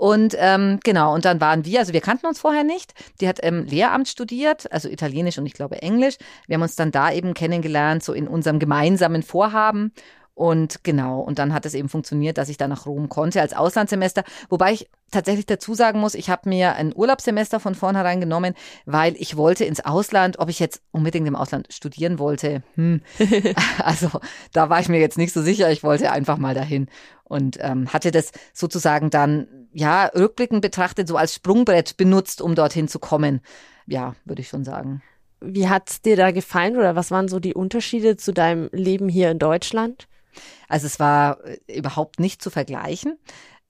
[0.00, 2.94] Und ähm, genau, und dann waren wir, also wir kannten uns vorher nicht.
[3.20, 6.16] Die hat ähm, Lehramt studiert, also Italienisch und ich glaube Englisch.
[6.46, 9.92] Wir haben uns dann da eben kennengelernt, so in unserem gemeinsamen Vorhaben.
[10.40, 13.52] Und genau, und dann hat es eben funktioniert, dass ich da nach Rom konnte als
[13.52, 14.24] Auslandssemester.
[14.48, 18.54] Wobei ich tatsächlich dazu sagen muss, ich habe mir ein Urlaubssemester von vornherein genommen,
[18.86, 22.62] weil ich wollte ins Ausland, ob ich jetzt unbedingt im Ausland studieren wollte.
[22.76, 23.02] Hm.
[23.84, 24.08] also
[24.54, 25.70] da war ich mir jetzt nicht so sicher.
[25.70, 26.86] Ich wollte einfach mal dahin
[27.24, 32.88] und ähm, hatte das sozusagen dann, ja, rückblickend betrachtet, so als Sprungbrett benutzt, um dorthin
[32.88, 33.42] zu kommen.
[33.86, 35.02] Ja, würde ich schon sagen.
[35.42, 39.30] Wie hat's dir da gefallen oder was waren so die Unterschiede zu deinem Leben hier
[39.30, 40.08] in Deutschland?
[40.68, 43.18] Also es war äh, überhaupt nicht zu vergleichen.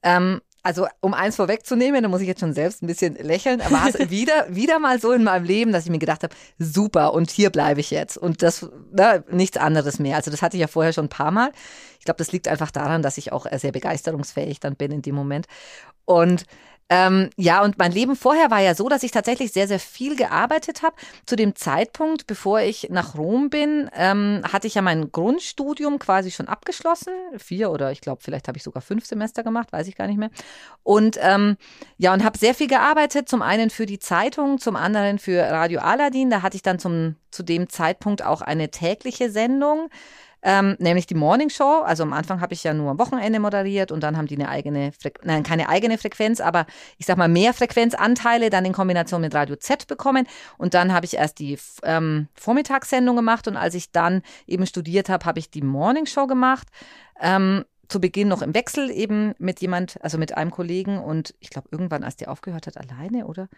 [0.03, 3.87] Ähm, also um eins vorwegzunehmen, da muss ich jetzt schon selbst ein bisschen lächeln, war
[3.87, 7.31] es wieder, wieder mal so in meinem Leben, dass ich mir gedacht habe, super, und
[7.31, 8.15] hier bleibe ich jetzt.
[8.17, 10.17] Und das, na, ne, nichts anderes mehr.
[10.17, 11.51] Also das hatte ich ja vorher schon ein paar Mal.
[11.97, 15.15] Ich glaube, das liegt einfach daran, dass ich auch sehr begeisterungsfähig dann bin in dem
[15.15, 15.47] Moment.
[16.05, 16.45] Und
[16.93, 20.17] ähm, ja, und mein Leben vorher war ja so, dass ich tatsächlich sehr, sehr viel
[20.17, 20.93] gearbeitet habe.
[21.25, 26.31] Zu dem Zeitpunkt, bevor ich nach Rom bin, ähm, hatte ich ja mein Grundstudium quasi
[26.31, 27.13] schon abgeschlossen.
[27.37, 30.17] Vier oder ich glaube, vielleicht habe ich sogar fünf Semester gemacht, weiß ich gar nicht
[30.17, 30.31] mehr.
[30.83, 31.55] Und ähm,
[31.97, 33.29] ja, und habe sehr viel gearbeitet.
[33.29, 36.29] Zum einen für die Zeitung, zum anderen für Radio Aladdin.
[36.29, 39.87] Da hatte ich dann zum, zu dem Zeitpunkt auch eine tägliche Sendung
[40.43, 41.83] ähm, nämlich die Morning Show.
[41.85, 44.49] Also am Anfang habe ich ja nur am Wochenende moderiert und dann haben die eine
[44.49, 46.65] eigene, Fre nein, keine eigene Frequenz, aber
[46.97, 50.27] ich sag mal mehr Frequenzanteile dann in Kombination mit Radio Z bekommen.
[50.57, 55.09] Und dann habe ich erst die ähm, Vormittagssendung gemacht und als ich dann eben studiert
[55.09, 56.67] habe, habe ich die Morning Show gemacht.
[57.19, 61.49] Ähm, zu Beginn noch im Wechsel eben mit jemand, also mit einem Kollegen und ich
[61.49, 63.49] glaube irgendwann, als der aufgehört hat, alleine, oder?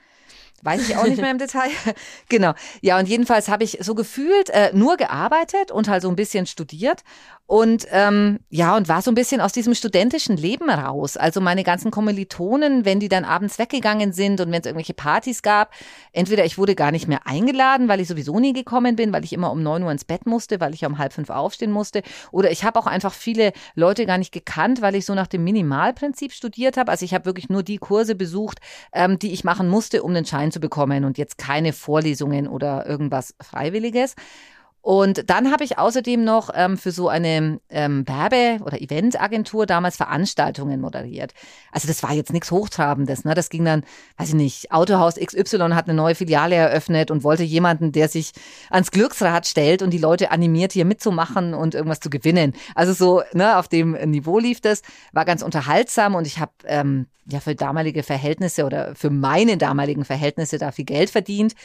[0.62, 1.70] Weiß ich auch nicht mehr im Detail.
[2.30, 2.54] genau.
[2.82, 6.46] Ja, und jedenfalls habe ich so gefühlt äh, nur gearbeitet und halt so ein bisschen
[6.46, 7.04] studiert
[7.46, 11.18] und ähm, ja, und war so ein bisschen aus diesem studentischen Leben raus.
[11.18, 15.42] Also meine ganzen Kommilitonen, wenn die dann abends weggegangen sind und wenn es irgendwelche Partys
[15.42, 15.74] gab,
[16.14, 19.34] entweder ich wurde gar nicht mehr eingeladen, weil ich sowieso nie gekommen bin, weil ich
[19.34, 22.02] immer um neun Uhr ins Bett musste, weil ich um halb fünf aufstehen musste.
[22.32, 25.44] Oder ich habe auch einfach viele Leute gar nicht gekannt, weil ich so nach dem
[25.44, 26.92] Minimalprinzip studiert habe.
[26.92, 28.60] Also ich habe wirklich nur die Kurse besucht,
[28.94, 32.86] ähm, die ich machen musste, um den Schein zu bekommen und jetzt keine Vorlesungen oder
[32.86, 34.16] irgendwas Freiwilliges.
[34.84, 39.96] Und dann habe ich außerdem noch ähm, für so eine ähm, Werbe- oder Eventagentur damals
[39.96, 41.34] Veranstaltungen moderiert.
[41.72, 43.24] Also das war jetzt nichts Hochtrabendes.
[43.24, 43.34] Ne?
[43.34, 43.86] Das ging dann,
[44.18, 48.34] weiß ich nicht, Autohaus XY hat eine neue Filiale eröffnet und wollte jemanden, der sich
[48.70, 52.52] ans Glücksrad stellt und die Leute animiert, hier mitzumachen und irgendwas zu gewinnen.
[52.76, 54.82] Also so ne, auf dem Niveau lief das,
[55.14, 60.04] war ganz unterhaltsam und ich habe ähm, ja für damalige Verhältnisse oder für meine damaligen
[60.04, 61.56] Verhältnisse da viel Geld verdient.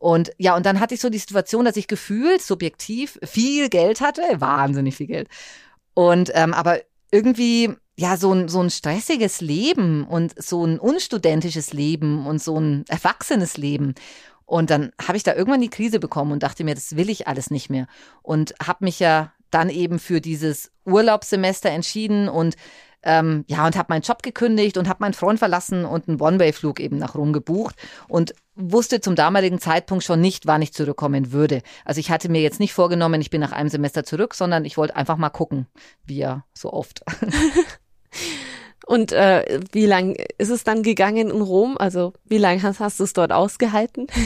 [0.00, 4.00] Und ja, und dann hatte ich so die Situation, dass ich gefühlt subjektiv viel Geld
[4.00, 5.28] hatte, wahnsinnig viel Geld.
[5.92, 6.80] Und ähm, aber
[7.12, 12.58] irgendwie ja so ein so ein stressiges Leben und so ein unstudentisches Leben und so
[12.58, 13.94] ein erwachsenes Leben.
[14.46, 17.28] Und dann habe ich da irgendwann die Krise bekommen und dachte mir, das will ich
[17.28, 17.86] alles nicht mehr.
[18.22, 22.56] Und habe mich ja dann eben für dieses Urlaubssemester entschieden und
[23.02, 26.80] ähm, ja, und habe meinen Job gekündigt und habe meinen Freund verlassen und einen One-Way-Flug
[26.80, 27.76] eben nach Rom gebucht
[28.08, 31.62] und wusste zum damaligen Zeitpunkt schon nicht, wann ich zurückkommen würde.
[31.84, 34.76] Also ich hatte mir jetzt nicht vorgenommen, ich bin nach einem Semester zurück, sondern ich
[34.76, 35.66] wollte einfach mal gucken,
[36.04, 37.02] wie ja so oft.
[38.86, 41.76] Und äh, wie lang ist es dann gegangen in Rom?
[41.78, 44.06] Also wie lange hast, hast du es dort ausgehalten?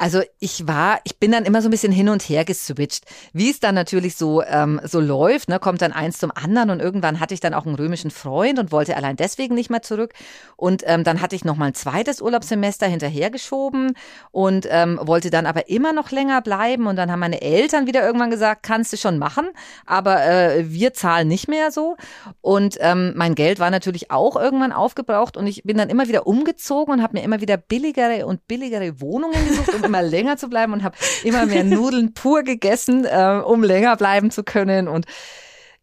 [0.00, 3.04] Also ich war, ich bin dann immer so ein bisschen hin und her geswitcht.
[3.32, 6.80] Wie es dann natürlich so ähm, so läuft, ne, kommt dann eins zum anderen und
[6.80, 10.14] irgendwann hatte ich dann auch einen römischen Freund und wollte allein deswegen nicht mehr zurück.
[10.54, 13.94] Und ähm, dann hatte ich noch mal ein zweites Urlaubssemester hinterhergeschoben
[14.30, 16.86] und ähm, wollte dann aber immer noch länger bleiben.
[16.86, 19.48] Und dann haben meine Eltern wieder irgendwann gesagt, kannst du schon machen,
[19.84, 21.96] aber äh, wir zahlen nicht mehr so.
[22.40, 26.26] Und ähm, mein Geld war natürlich auch irgendwann aufgebraucht und ich bin dann immer wieder
[26.26, 30.48] umgezogen und habe mir immer wieder billigere und billigere Wohnungen gesucht, um immer länger zu
[30.48, 35.06] bleiben und habe immer mehr Nudeln pur gegessen, äh, um länger bleiben zu können und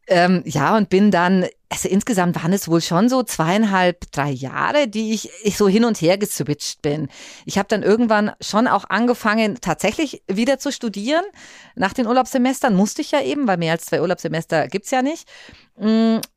[0.08, 4.88] ähm, ja, und bin dann, also insgesamt waren es wohl schon so zweieinhalb, drei Jahre,
[4.88, 7.08] die ich, ich so hin und her geswitcht bin.
[7.46, 11.24] Ich habe dann irgendwann schon auch angefangen, tatsächlich wieder zu studieren.
[11.76, 15.28] Nach den Urlaubssemestern musste ich ja eben, weil mehr als zwei Urlaubssemester gibt's ja nicht.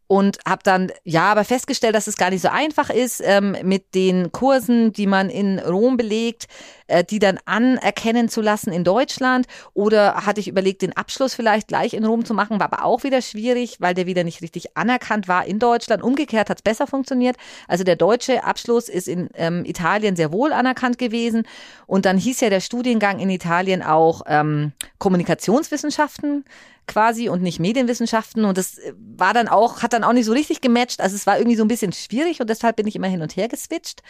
[0.08, 3.94] Und habe dann ja aber festgestellt, dass es gar nicht so einfach ist ähm, mit
[3.94, 6.46] den Kursen, die man in Rom belegt,
[6.88, 9.46] äh, die dann anerkennen zu lassen in Deutschland.
[9.74, 13.04] Oder hatte ich überlegt, den Abschluss vielleicht gleich in Rom zu machen, war aber auch
[13.04, 16.02] wieder schwierig, weil der wieder nicht richtig anerkannt war in Deutschland.
[16.02, 17.36] Umgekehrt hat es besser funktioniert.
[17.68, 21.44] Also der deutsche Abschluss ist in ähm, Italien sehr wohl anerkannt gewesen.
[21.86, 26.44] Und dann hieß ja der Studiengang in Italien auch ähm, Kommunikationswissenschaften
[26.88, 28.80] quasi und nicht Medienwissenschaften und das
[29.16, 31.00] war dann auch, hat dann auch nicht so richtig gematcht.
[31.00, 33.36] Also es war irgendwie so ein bisschen schwierig und deshalb bin ich immer hin und
[33.36, 34.02] her geswitcht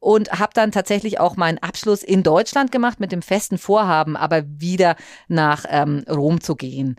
[0.00, 4.42] und habe dann tatsächlich auch meinen Abschluss in Deutschland gemacht mit dem festen Vorhaben, aber
[4.46, 4.96] wieder
[5.28, 6.96] nach ähm, Rom zu gehen.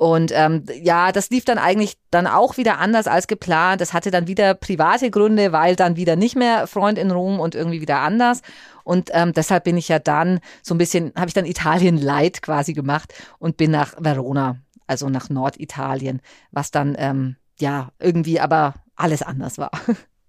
[0.00, 3.82] Und ähm, ja, das lief dann eigentlich dann auch wieder anders als geplant.
[3.82, 7.54] Das hatte dann wieder private Gründe, weil dann wieder nicht mehr Freund in Rom und
[7.54, 8.40] irgendwie wieder anders.
[8.82, 12.40] Und ähm, deshalb bin ich ja dann so ein bisschen, habe ich dann Italien Light
[12.40, 18.76] quasi gemacht und bin nach Verona, also nach Norditalien, was dann ähm, ja irgendwie aber
[18.96, 19.70] alles anders war.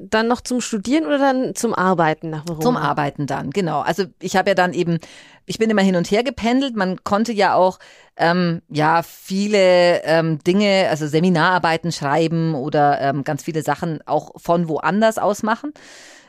[0.00, 2.62] Dann noch zum Studieren oder dann zum Arbeiten nach Verona?
[2.62, 3.80] Zum Arbeiten dann, genau.
[3.80, 4.98] Also ich habe ja dann eben,
[5.46, 6.74] ich bin immer hin und her gependelt.
[6.76, 7.78] Man konnte ja auch
[8.16, 14.68] ähm, ja viele ähm, Dinge, also Seminararbeiten schreiben oder ähm, ganz viele Sachen auch von
[14.68, 15.72] woanders aus machen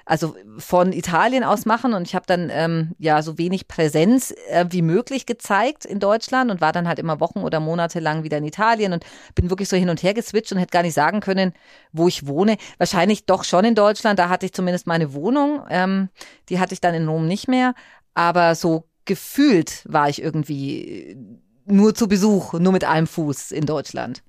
[0.05, 4.65] also von Italien aus machen und ich habe dann ähm, ja so wenig Präsenz äh,
[4.69, 8.37] wie möglich gezeigt in Deutschland und war dann halt immer Wochen oder Monate lang wieder
[8.37, 11.21] in Italien und bin wirklich so hin und her geswitcht und hätte gar nicht sagen
[11.21, 11.53] können,
[11.91, 12.57] wo ich wohne.
[12.77, 16.09] Wahrscheinlich doch schon in Deutschland, da hatte ich zumindest meine Wohnung, ähm,
[16.49, 17.73] die hatte ich dann in Rom nicht mehr,
[18.13, 21.17] aber so gefühlt war ich irgendwie
[21.65, 24.21] nur zu Besuch, nur mit einem Fuß in Deutschland.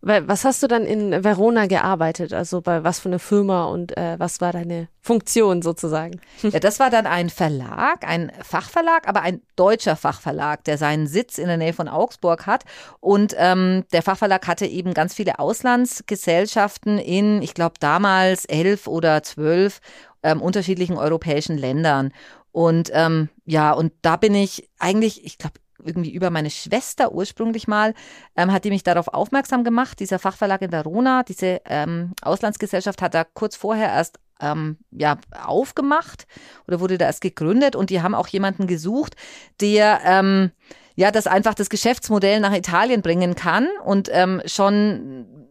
[0.00, 2.32] Was hast du dann in Verona gearbeitet?
[2.32, 6.20] Also bei was für eine Firma und äh, was war deine Funktion sozusagen?
[6.42, 11.38] Ja, das war dann ein Verlag, ein Fachverlag, aber ein deutscher Fachverlag, der seinen Sitz
[11.38, 12.64] in der Nähe von Augsburg hat.
[13.00, 19.22] Und ähm, der Fachverlag hatte eben ganz viele Auslandsgesellschaften in, ich glaube damals elf oder
[19.22, 19.80] zwölf
[20.22, 22.12] ähm, unterschiedlichen europäischen Ländern.
[22.52, 27.68] Und ähm, ja, und da bin ich eigentlich, ich glaube, irgendwie über meine Schwester ursprünglich
[27.68, 27.94] mal,
[28.36, 30.00] ähm, hat die mich darauf aufmerksam gemacht.
[30.00, 36.26] Dieser Fachverlag in Verona, diese ähm, Auslandsgesellschaft hat da kurz vorher erst ähm, ja, aufgemacht
[36.66, 39.14] oder wurde da erst gegründet und die haben auch jemanden gesucht,
[39.60, 40.50] der ähm,
[40.96, 45.46] ja das einfach das Geschäftsmodell nach Italien bringen kann und ähm, schon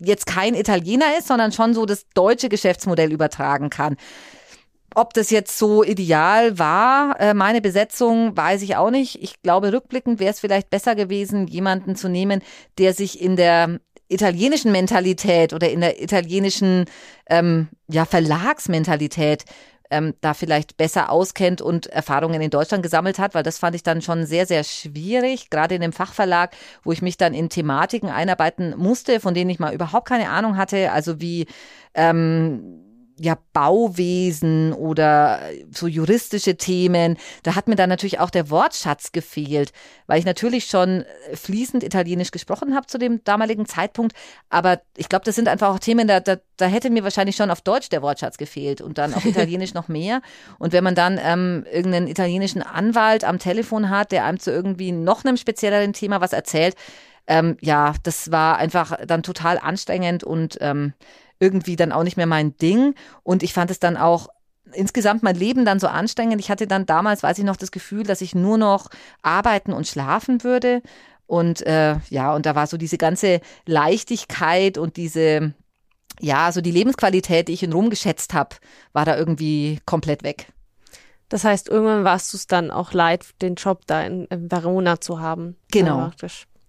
[0.00, 3.96] jetzt kein Italiener ist, sondern schon so das deutsche Geschäftsmodell übertragen kann.
[4.94, 9.22] Ob das jetzt so ideal war, äh, meine Besetzung, weiß ich auch nicht.
[9.22, 12.42] Ich glaube, rückblickend wäre es vielleicht besser gewesen, jemanden zu nehmen,
[12.78, 16.86] der sich in der italienischen Mentalität oder in der italienischen
[17.28, 19.44] ähm, ja, Verlagsmentalität
[19.90, 23.82] ähm, da vielleicht besser auskennt und Erfahrungen in Deutschland gesammelt hat, weil das fand ich
[23.82, 28.08] dann schon sehr, sehr schwierig, gerade in dem Fachverlag, wo ich mich dann in Thematiken
[28.08, 31.46] einarbeiten musste, von denen ich mal überhaupt keine Ahnung hatte, also wie
[31.94, 32.89] ähm,
[33.22, 37.18] ja, Bauwesen oder so juristische Themen.
[37.42, 39.72] Da hat mir dann natürlich auch der Wortschatz gefehlt,
[40.06, 41.04] weil ich natürlich schon
[41.34, 44.16] fließend Italienisch gesprochen habe zu dem damaligen Zeitpunkt.
[44.48, 47.50] Aber ich glaube, das sind einfach auch Themen, da, da, da hätte mir wahrscheinlich schon
[47.50, 50.22] auf Deutsch der Wortschatz gefehlt und dann auf Italienisch noch mehr.
[50.58, 54.92] Und wenn man dann ähm, irgendeinen italienischen Anwalt am Telefon hat, der einem zu irgendwie
[54.92, 56.74] noch einem spezielleren Thema was erzählt,
[57.26, 60.94] ähm, ja, das war einfach dann total anstrengend und ähm,
[61.40, 62.94] irgendwie dann auch nicht mehr mein Ding.
[63.22, 64.28] Und ich fand es dann auch
[64.72, 66.40] insgesamt mein Leben dann so anstrengend.
[66.40, 68.88] Ich hatte dann damals, weiß ich noch, das Gefühl, dass ich nur noch
[69.22, 70.82] arbeiten und schlafen würde.
[71.26, 75.54] Und äh, ja, und da war so diese ganze Leichtigkeit und diese,
[76.20, 78.56] ja, so die Lebensqualität, die ich in Rom geschätzt habe,
[78.92, 80.52] war da irgendwie komplett weg.
[81.28, 85.00] Das heißt, irgendwann warst du es dann auch leid, den Job da in, in Verona
[85.00, 85.56] zu haben.
[85.70, 86.10] Genau.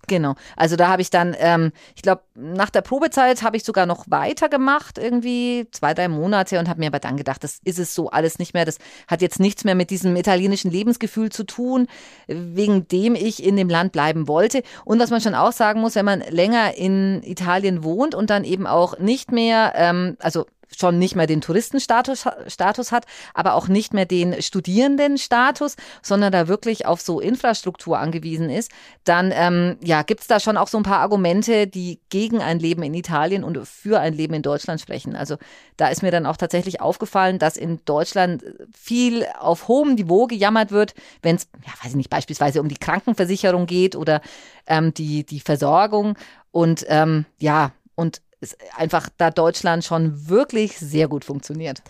[0.07, 0.35] Genau.
[0.55, 4.05] Also da habe ich dann, ähm, ich glaube, nach der Probezeit habe ich sogar noch
[4.09, 8.09] weitergemacht, irgendwie zwei, drei Monate und habe mir aber dann gedacht, das ist es so
[8.09, 8.65] alles nicht mehr.
[8.65, 11.87] Das hat jetzt nichts mehr mit diesem italienischen Lebensgefühl zu tun,
[12.27, 14.63] wegen dem ich in dem Land bleiben wollte.
[14.85, 18.43] Und was man schon auch sagen muss, wenn man länger in Italien wohnt und dann
[18.43, 20.45] eben auch nicht mehr, ähm, also
[20.77, 26.47] schon nicht mehr den Touristenstatus Status hat, aber auch nicht mehr den Studierendenstatus, sondern da
[26.47, 28.71] wirklich auf so Infrastruktur angewiesen ist,
[29.03, 32.59] dann ähm, ja, gibt es da schon auch so ein paar Argumente, die gegen ein
[32.59, 35.15] Leben in Italien und für ein Leben in Deutschland sprechen.
[35.15, 35.37] Also
[35.77, 40.71] da ist mir dann auch tatsächlich aufgefallen, dass in Deutschland viel auf hohem Niveau gejammert
[40.71, 44.21] wird, wenn es, ja, weiß ich nicht, beispielsweise um die Krankenversicherung geht oder
[44.67, 46.17] ähm, die, die Versorgung.
[46.51, 51.81] Und ähm, ja, und ist einfach da Deutschland schon wirklich sehr gut funktioniert.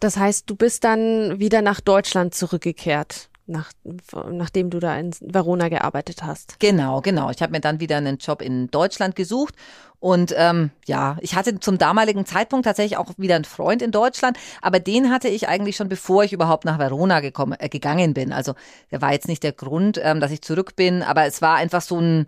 [0.00, 3.72] Das heißt, du bist dann wieder nach Deutschland zurückgekehrt nach,
[4.30, 6.58] nachdem du da in Verona gearbeitet hast.
[6.60, 7.30] Genau, genau.
[7.30, 9.54] Ich habe mir dann wieder einen Job in Deutschland gesucht
[9.98, 14.38] und ähm, ja, ich hatte zum damaligen Zeitpunkt tatsächlich auch wieder einen Freund in Deutschland,
[14.62, 18.32] aber den hatte ich eigentlich schon bevor ich überhaupt nach Verona gekommen, äh, gegangen bin.
[18.32, 18.54] Also
[18.90, 21.82] der war jetzt nicht der Grund, ähm, dass ich zurück bin, aber es war einfach
[21.82, 22.26] so ein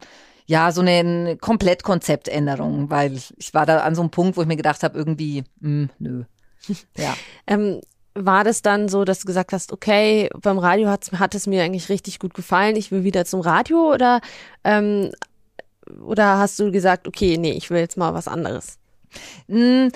[0.52, 4.56] ja, so eine Komplettkonzeptänderung, weil ich war da an so einem Punkt, wo ich mir
[4.56, 6.24] gedacht habe, irgendwie, mh, hm, nö.
[6.98, 7.14] Ja.
[7.46, 7.80] ähm,
[8.14, 11.62] war das dann so, dass du gesagt hast, okay, beim Radio hat, hat es mir
[11.62, 14.20] eigentlich richtig gut gefallen, ich will wieder zum Radio oder,
[14.62, 15.12] ähm,
[16.04, 18.78] oder hast du gesagt, okay, nee, ich will jetzt mal was anderes?
[19.48, 19.88] Mm,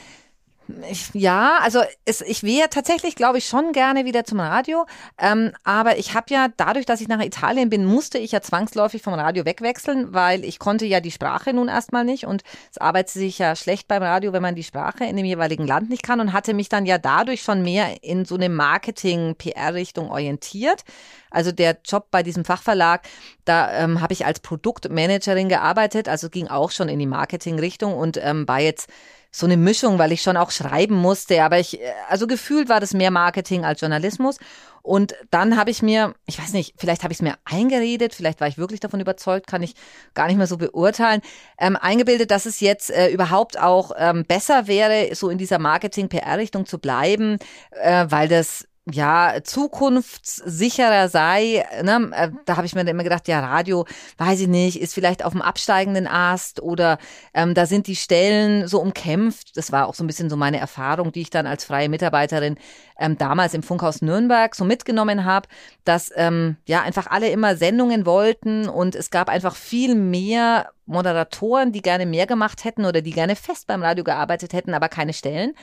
[1.12, 4.86] ja, also es, ich wäre tatsächlich, glaube ich, schon gerne wieder zum Radio.
[5.18, 9.02] Ähm, aber ich habe ja dadurch, dass ich nach Italien bin, musste ich ja zwangsläufig
[9.02, 13.10] vom Radio wegwechseln, weil ich konnte ja die Sprache nun erstmal nicht und es arbeitet
[13.10, 16.20] sich ja schlecht beim Radio, wenn man die Sprache in dem jeweiligen Land nicht kann
[16.20, 20.82] und hatte mich dann ja dadurch schon mehr in so eine Marketing-PR-Richtung orientiert.
[21.30, 23.02] Also der Job bei diesem Fachverlag,
[23.44, 28.18] da ähm, habe ich als Produktmanagerin gearbeitet, also ging auch schon in die Marketing-Richtung und
[28.22, 28.88] ähm, war jetzt
[29.36, 31.44] so eine Mischung, weil ich schon auch schreiben musste.
[31.44, 34.38] Aber ich, also gefühlt war das mehr Marketing als Journalismus.
[34.82, 38.40] Und dann habe ich mir, ich weiß nicht, vielleicht habe ich es mir eingeredet, vielleicht
[38.40, 39.74] war ich wirklich davon überzeugt, kann ich
[40.14, 41.20] gar nicht mehr so beurteilen,
[41.58, 46.64] ähm, eingebildet, dass es jetzt äh, überhaupt auch ähm, besser wäre, so in dieser Marketing-PR-Richtung
[46.64, 47.38] zu bleiben,
[47.72, 51.66] äh, weil das ja, zukunftssicherer sei.
[51.82, 52.10] Ne?
[52.12, 53.84] Äh, da habe ich mir dann immer gedacht, ja, Radio,
[54.18, 56.98] weiß ich nicht, ist vielleicht auf dem absteigenden Ast oder
[57.34, 59.56] ähm, da sind die Stellen so umkämpft.
[59.56, 62.58] Das war auch so ein bisschen so meine Erfahrung, die ich dann als freie Mitarbeiterin
[62.96, 65.48] ähm, damals im Funkhaus Nürnberg so mitgenommen habe,
[65.84, 71.72] dass ähm, ja einfach alle immer Sendungen wollten und es gab einfach viel mehr Moderatoren,
[71.72, 75.12] die gerne mehr gemacht hätten oder die gerne fest beim Radio gearbeitet hätten, aber keine
[75.12, 75.54] Stellen.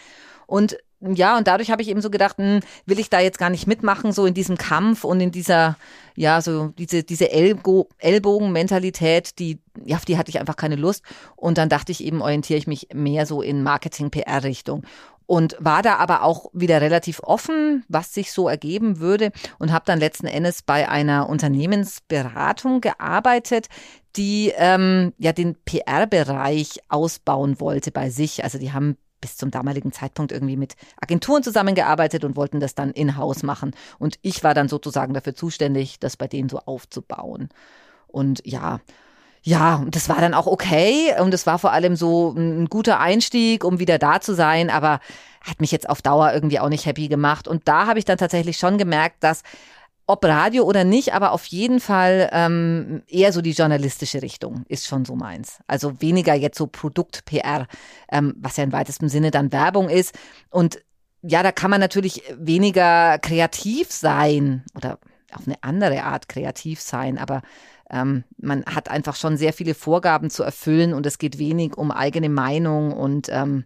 [0.46, 3.50] Und ja, und dadurch habe ich eben so gedacht, hm, will ich da jetzt gar
[3.50, 5.78] nicht mitmachen, so in diesem Kampf und in dieser,
[6.16, 11.04] ja, so diese, diese Ellbo Ellbogenmentalität, die, ja, auf die hatte ich einfach keine Lust.
[11.36, 14.84] Und dann dachte ich eben, orientiere ich mich mehr so in Marketing-PR-Richtung.
[15.26, 19.86] und war da aber auch wieder relativ offen, was sich so ergeben würde und habe
[19.86, 23.68] dann letzten Endes bei einer Unternehmensberatung gearbeitet,
[24.16, 28.44] die ähm, ja den PR-Bereich ausbauen wollte bei sich.
[28.44, 32.92] Also die haben bis zum damaligen Zeitpunkt irgendwie mit Agenturen zusammengearbeitet und wollten das dann
[32.92, 33.72] in-house machen.
[34.00, 37.48] Und ich war dann sozusagen dafür zuständig, das bei denen so aufzubauen.
[38.08, 38.82] Und ja,
[39.42, 43.00] ja, und das war dann auch okay und es war vor allem so ein guter
[43.00, 45.00] Einstieg, um wieder da zu sein, aber
[45.42, 47.48] hat mich jetzt auf Dauer irgendwie auch nicht happy gemacht.
[47.48, 49.42] Und da habe ich dann tatsächlich schon gemerkt, dass
[50.06, 54.86] ob Radio oder nicht, aber auf jeden Fall ähm, eher so die journalistische Richtung ist
[54.86, 55.60] schon so meins.
[55.68, 57.68] Also weniger jetzt so Produkt-PR,
[58.12, 60.14] ähm, was ja im weitesten Sinne dann Werbung ist.
[60.50, 60.80] Und
[61.22, 65.00] ja, da kann man natürlich weniger kreativ sein oder
[65.34, 67.42] auf eine andere Art kreativ sein, aber
[67.90, 71.92] ähm, man hat einfach schon sehr viele Vorgaben zu erfüllen und es geht wenig um
[71.92, 73.66] eigene Meinung und ähm,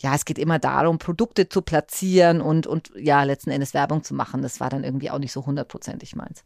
[0.00, 4.14] ja, es geht immer darum, Produkte zu platzieren und, und ja, letzten Endes Werbung zu
[4.14, 4.42] machen.
[4.42, 6.44] Das war dann irgendwie auch nicht so hundertprozentig meins.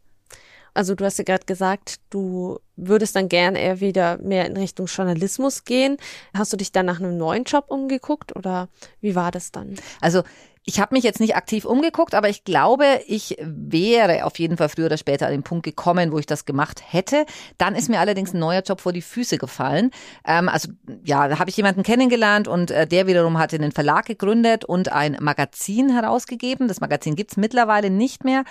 [0.73, 4.85] Also du hast ja gerade gesagt, du würdest dann gerne eher wieder mehr in Richtung
[4.85, 5.97] Journalismus gehen.
[6.33, 8.69] Hast du dich dann nach einem neuen Job umgeguckt oder
[9.01, 9.75] wie war das dann?
[9.99, 10.23] Also
[10.69, 14.69] ich habe mich jetzt nicht aktiv umgeguckt, aber ich glaube, ich wäre auf jeden Fall
[14.69, 17.25] früher oder später an den Punkt gekommen, wo ich das gemacht hätte.
[17.57, 19.89] Dann ist mir allerdings ein neuer Job vor die Füße gefallen.
[20.27, 20.69] Ähm, also
[21.03, 24.91] ja, da habe ich jemanden kennengelernt und äh, der wiederum hatte einen Verlag gegründet und
[24.91, 26.67] ein Magazin herausgegeben.
[26.67, 28.43] Das Magazin gibt's mittlerweile nicht mehr.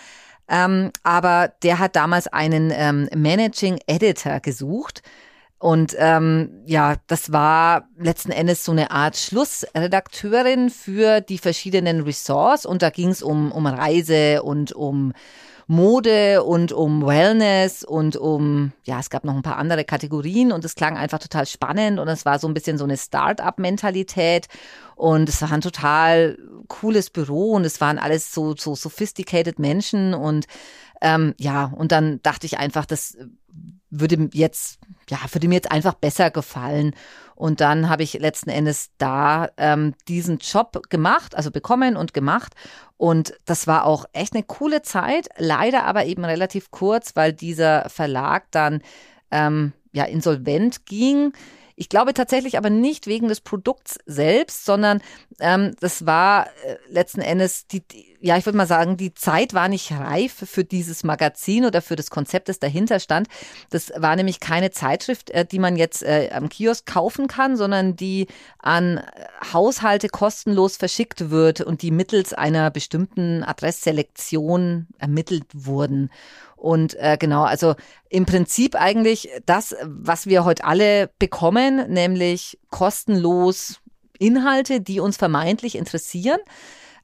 [0.49, 5.03] Ähm, aber der hat damals einen ähm, Managing Editor gesucht
[5.59, 12.65] und ähm, ja, das war letzten Endes so eine Art Schlussredakteurin für die verschiedenen Ressorts.
[12.65, 15.13] Und da ging es um, um Reise und um
[15.67, 20.53] Mode und um Wellness und um, ja, es gab noch ein paar andere Kategorien.
[20.53, 21.99] Und es klang einfach total spannend.
[21.99, 24.47] Und es war so ein bisschen so eine Start-up-Mentalität.
[24.95, 26.39] Und es war ein total
[26.69, 27.55] cooles Büro.
[27.55, 30.15] Und es waren alles so, so sophisticated Menschen.
[30.15, 30.47] Und
[31.01, 33.17] ähm, ja, und dann dachte ich einfach, das
[33.91, 34.79] würde jetzt,
[35.09, 36.95] ja, würde mir jetzt einfach besser gefallen.
[37.35, 42.55] Und dann habe ich letzten Endes da ähm, diesen Job gemacht, also bekommen und gemacht.
[42.97, 47.89] Und das war auch echt eine coole Zeit, leider aber eben relativ kurz, weil dieser
[47.89, 48.83] Verlag dann
[49.31, 51.33] ähm, ja insolvent ging.
[51.81, 55.01] Ich glaube tatsächlich aber nicht wegen des Produkts selbst, sondern
[55.39, 57.85] ähm, das war äh, letzten Endes die,
[58.21, 61.95] ja, ich würde mal sagen, die Zeit war nicht reif für dieses Magazin oder für
[61.95, 63.29] das Konzept, das dahinter stand.
[63.71, 67.95] Das war nämlich keine Zeitschrift, äh, die man jetzt äh, am Kiosk kaufen kann, sondern
[67.95, 68.27] die
[68.59, 69.01] an
[69.53, 76.11] Haushalte kostenlos verschickt wird und die mittels einer bestimmten Adressselektion ermittelt wurden.
[76.59, 77.77] Und äh, genau, also
[78.09, 83.81] im Prinzip eigentlich das, was wir heute alle bekommen, nämlich kostenlos
[84.19, 86.41] Inhalte, die uns vermeintlich interessieren.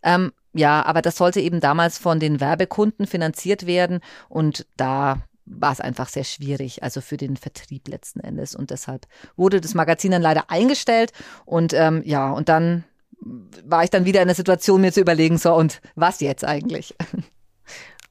[0.03, 5.73] Ähm, ja, aber das sollte eben damals von den Werbekunden finanziert werden und da war
[5.73, 8.55] es einfach sehr schwierig, also für den Vertrieb letzten Endes.
[8.55, 11.13] Und deshalb wurde das Magazin dann leider eingestellt
[11.45, 12.85] und ähm, ja, und dann
[13.21, 16.95] war ich dann wieder in der Situation, mir zu überlegen, so und was jetzt eigentlich?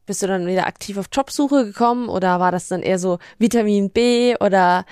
[0.06, 3.90] Bist du dann wieder aktiv auf Jobsuche gekommen oder war das dann eher so Vitamin
[3.90, 4.86] B oder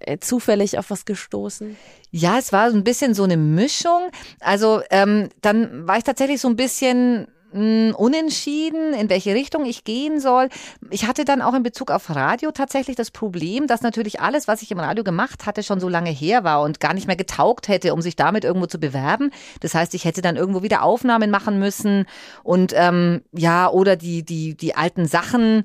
[0.00, 1.76] äh, zufällig auf was gestoßen?
[2.10, 4.10] Ja, es war so ein bisschen so eine Mischung.
[4.40, 9.84] Also ähm, dann war ich tatsächlich so ein bisschen hm, unentschieden, in welche Richtung ich
[9.84, 10.48] gehen soll.
[10.90, 14.62] Ich hatte dann auch in Bezug auf Radio tatsächlich das Problem, dass natürlich alles, was
[14.62, 17.68] ich im Radio gemacht hatte, schon so lange her war und gar nicht mehr getaugt
[17.68, 19.30] hätte, um sich damit irgendwo zu bewerben.
[19.60, 22.06] Das heißt, ich hätte dann irgendwo wieder Aufnahmen machen müssen
[22.42, 25.62] und ähm, ja, oder die, die, die alten Sachen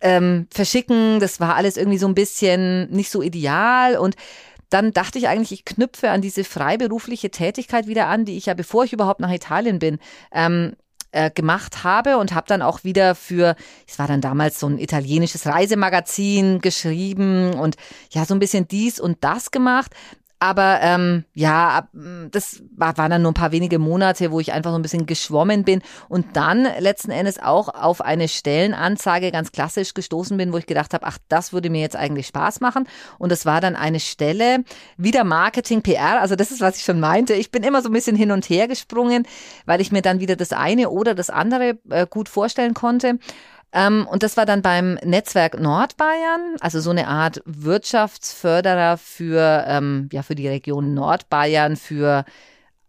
[0.00, 1.20] ähm, verschicken.
[1.20, 4.16] Das war alles irgendwie so ein bisschen nicht so ideal und
[4.72, 8.54] dann dachte ich eigentlich, ich knüpfe an diese freiberufliche Tätigkeit wieder an, die ich ja,
[8.54, 9.98] bevor ich überhaupt nach Italien bin,
[10.32, 10.74] ähm,
[11.12, 13.54] äh, gemacht habe und habe dann auch wieder für,
[13.86, 17.76] es war dann damals so ein italienisches Reisemagazin geschrieben und
[18.10, 19.92] ja, so ein bisschen dies und das gemacht.
[20.42, 21.88] Aber ähm, ja,
[22.32, 25.06] das war, waren dann nur ein paar wenige Monate, wo ich einfach so ein bisschen
[25.06, 30.58] geschwommen bin und dann letzten Endes auch auf eine Stellenanzeige ganz klassisch gestoßen bin, wo
[30.58, 32.88] ich gedacht habe, ach, das würde mir jetzt eigentlich Spaß machen.
[33.20, 34.64] Und es war dann eine Stelle,
[34.96, 37.34] wieder Marketing, PR, also das ist, was ich schon meinte.
[37.34, 39.28] Ich bin immer so ein bisschen hin und her gesprungen,
[39.64, 43.20] weil ich mir dann wieder das eine oder das andere äh, gut vorstellen konnte.
[43.72, 50.08] Ähm, und das war dann beim Netzwerk Nordbayern, also so eine Art Wirtschaftsförderer für, ähm,
[50.12, 52.24] ja, für die Region Nordbayern, für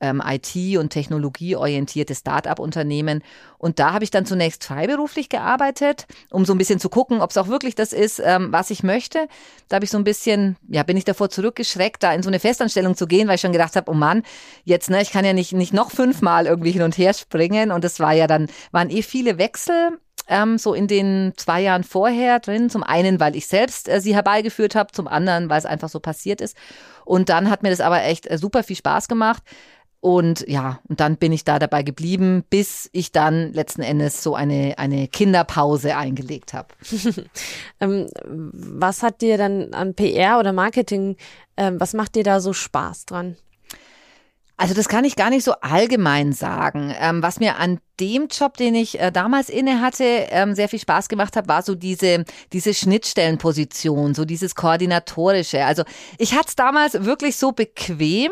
[0.04, 3.24] ähm, IT- und technologieorientierte Start-up-Unternehmen.
[3.58, 7.30] Und da habe ich dann zunächst freiberuflich gearbeitet, um so ein bisschen zu gucken, ob
[7.30, 9.30] es auch wirklich das ist, ähm, was ich möchte.
[9.70, 12.42] Da habe ich so ein bisschen, ja, bin ich davor zurückgeschreckt, da in so eine
[12.42, 14.24] Festanstellung zu gehen, weil ich schon gedacht habe, oh Mann,
[14.66, 17.72] jetzt, ne, ich kann ja nicht, nicht noch fünfmal irgendwie hin und her springen.
[17.72, 21.84] Und es war ja dann, waren eh viele Wechsel ähm, so in den zwei Jahren
[21.84, 22.70] vorher drin.
[22.70, 26.00] Zum einen, weil ich selbst äh, sie herbeigeführt habe, zum anderen, weil es einfach so
[26.00, 26.56] passiert ist.
[27.06, 29.44] Und dann hat mir das aber echt äh, super viel Spaß gemacht.
[30.04, 34.36] Und ja, und dann bin ich da dabei geblieben, bis ich dann letzten Endes so
[34.36, 36.68] eine, eine Kinderpause eingelegt habe.
[37.80, 41.16] ähm, was hat dir dann an PR oder Marketing,
[41.56, 43.38] ähm, was macht dir da so Spaß dran?
[44.64, 46.96] Also das kann ich gar nicht so allgemein sagen.
[46.98, 50.80] Ähm, was mir an dem Job, den ich äh, damals inne hatte, ähm, sehr viel
[50.80, 55.66] Spaß gemacht hat, war so diese diese Schnittstellenposition, so dieses koordinatorische.
[55.66, 55.84] Also
[56.18, 58.32] ich hatte es damals wirklich so bequem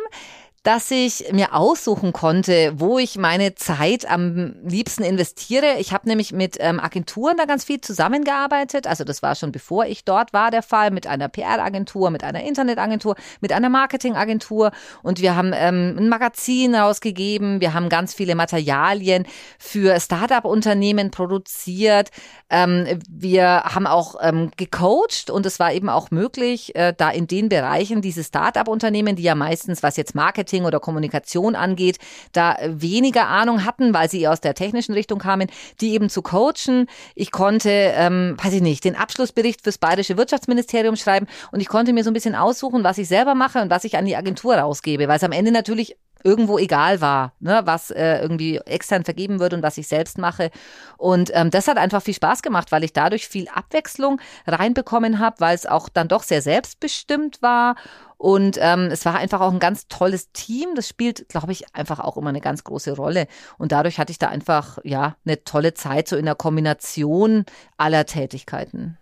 [0.63, 5.79] dass ich mir aussuchen konnte, wo ich meine Zeit am liebsten investiere.
[5.79, 8.85] Ich habe nämlich mit ähm, Agenturen da ganz viel zusammengearbeitet.
[8.85, 12.43] Also das war schon bevor ich dort war der Fall, mit einer PR-Agentur, mit einer
[12.43, 14.71] Internetagentur, mit einer Marketingagentur.
[15.01, 17.59] Und wir haben ähm, ein Magazin rausgegeben.
[17.59, 19.25] Wir haben ganz viele Materialien
[19.57, 22.11] für Startup-Unternehmen produziert.
[22.51, 27.25] Ähm, wir haben auch ähm, gecoacht und es war eben auch möglich, äh, da in
[27.25, 31.97] den Bereichen diese Startup-Unternehmen, die ja meistens, was jetzt Marketing Marketing oder Kommunikation angeht,
[32.33, 35.47] da weniger Ahnung hatten, weil sie aus der technischen Richtung kamen,
[35.79, 36.87] die eben zu coachen.
[37.15, 41.93] Ich konnte, ähm, weiß ich nicht, den Abschlussbericht fürs Bayerische Wirtschaftsministerium schreiben und ich konnte
[41.93, 44.55] mir so ein bisschen aussuchen, was ich selber mache und was ich an die Agentur
[44.55, 49.39] rausgebe, weil es am Ende natürlich irgendwo egal war, ne, was äh, irgendwie extern vergeben
[49.39, 50.51] wird und was ich selbst mache.
[50.97, 55.37] Und ähm, das hat einfach viel Spaß gemacht, weil ich dadurch viel Abwechslung reinbekommen habe,
[55.39, 57.75] weil es auch dann doch sehr selbstbestimmt war
[58.21, 60.75] und ähm, es war einfach auch ein ganz tolles Team.
[60.75, 63.25] Das spielt, glaube ich, einfach auch immer eine ganz große Rolle.
[63.57, 67.45] Und dadurch hatte ich da einfach, ja, eine tolle Zeit so in der Kombination
[67.77, 68.99] aller Tätigkeiten.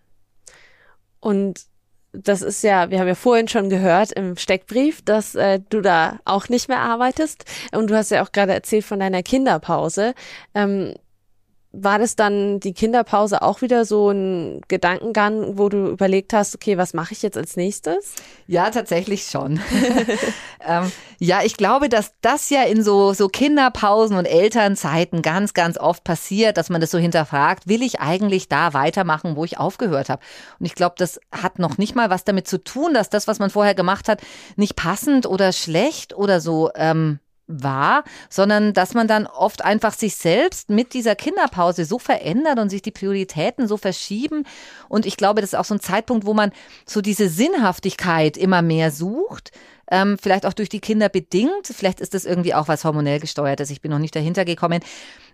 [1.19, 1.65] Und
[2.13, 6.19] das ist ja, wir haben ja vorhin schon gehört im Steckbrief, dass äh, du da
[6.23, 7.43] auch nicht mehr arbeitest.
[7.73, 10.13] Und du hast ja auch gerade erzählt von deiner Kinderpause.
[10.55, 10.93] Ähm,
[11.71, 16.77] war das dann die Kinderpause auch wieder so ein Gedankengang, wo du überlegt hast, okay,
[16.77, 18.15] was mache ich jetzt als nächstes?
[18.47, 19.59] Ja, tatsächlich schon.
[20.67, 25.77] ähm, ja, ich glaube, dass das ja in so, so Kinderpausen und Elternzeiten ganz, ganz
[25.77, 30.09] oft passiert, dass man das so hinterfragt, will ich eigentlich da weitermachen, wo ich aufgehört
[30.09, 30.23] habe?
[30.59, 33.37] Und ich glaube, das hat noch nicht mal was damit zu tun, dass das, was
[33.37, 34.21] man vorher gemacht hat,
[34.55, 37.19] nicht passend oder schlecht oder so ähm,
[37.49, 42.69] war, sondern dass man dann oft einfach sich selbst mit dieser Kinderpause so verändert und
[42.69, 44.45] sich die Prioritäten so verschieben.
[44.87, 46.51] Und ich glaube, das ist auch so ein Zeitpunkt, wo man
[46.85, 49.51] so diese Sinnhaftigkeit immer mehr sucht.
[49.91, 51.65] Ähm, vielleicht auch durch die Kinder bedingt.
[51.65, 53.71] Vielleicht ist das irgendwie auch was hormonell gesteuertes.
[53.71, 54.81] Ich bin noch nicht dahinter gekommen.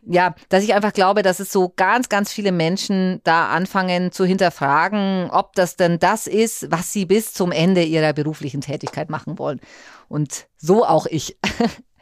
[0.07, 4.23] Ja, dass ich einfach glaube, dass es so ganz, ganz viele Menschen da anfangen zu
[4.23, 9.37] hinterfragen, ob das denn das ist, was sie bis zum Ende ihrer beruflichen Tätigkeit machen
[9.37, 9.59] wollen.
[10.07, 11.37] Und so auch ich.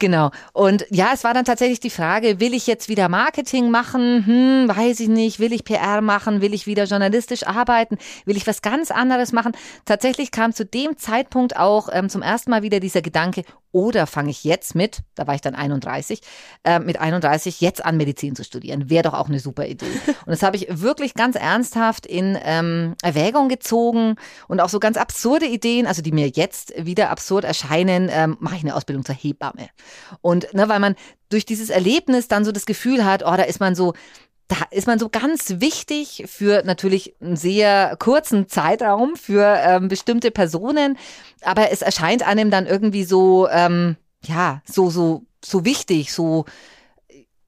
[0.00, 0.30] Genau.
[0.52, 4.26] Und ja, es war dann tatsächlich die Frage, will ich jetzt wieder Marketing machen?
[4.26, 5.38] Hm, weiß ich nicht.
[5.38, 6.40] Will ich PR machen?
[6.40, 7.98] Will ich wieder journalistisch arbeiten?
[8.24, 9.52] Will ich was ganz anderes machen?
[9.84, 14.30] Tatsächlich kam zu dem Zeitpunkt auch ähm, zum ersten Mal wieder dieser Gedanke, oder fange
[14.30, 16.20] ich jetzt mit, da war ich dann 31,
[16.62, 18.88] äh, mit 31 jetzt an Medizin zu studieren.
[18.88, 19.90] Wäre doch auch eine super Idee.
[20.06, 24.14] Und das habe ich wirklich ganz ernsthaft in ähm, Erwägung gezogen
[24.46, 28.54] und auch so ganz absurde Ideen, also die mir jetzt wieder absurd erscheinen, ähm, mache
[28.54, 29.68] ich eine Ausbildung zur Hebamme.
[30.20, 30.96] Und ne, weil man
[31.28, 33.94] durch dieses Erlebnis dann so das Gefühl hat, oh, da ist man so
[34.48, 40.30] da ist man so ganz wichtig für natürlich einen sehr kurzen Zeitraum für ähm, bestimmte
[40.30, 40.98] Personen,
[41.42, 46.44] aber es erscheint einem dann irgendwie so, ähm, ja, so, so, so wichtig, so,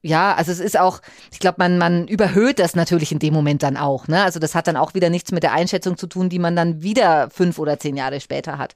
[0.01, 3.61] ja, also es ist auch, ich glaube, man, man überhöht das natürlich in dem Moment
[3.61, 4.07] dann auch.
[4.07, 4.23] Ne?
[4.23, 6.81] Also das hat dann auch wieder nichts mit der Einschätzung zu tun, die man dann
[6.81, 8.73] wieder fünf oder zehn Jahre später hat.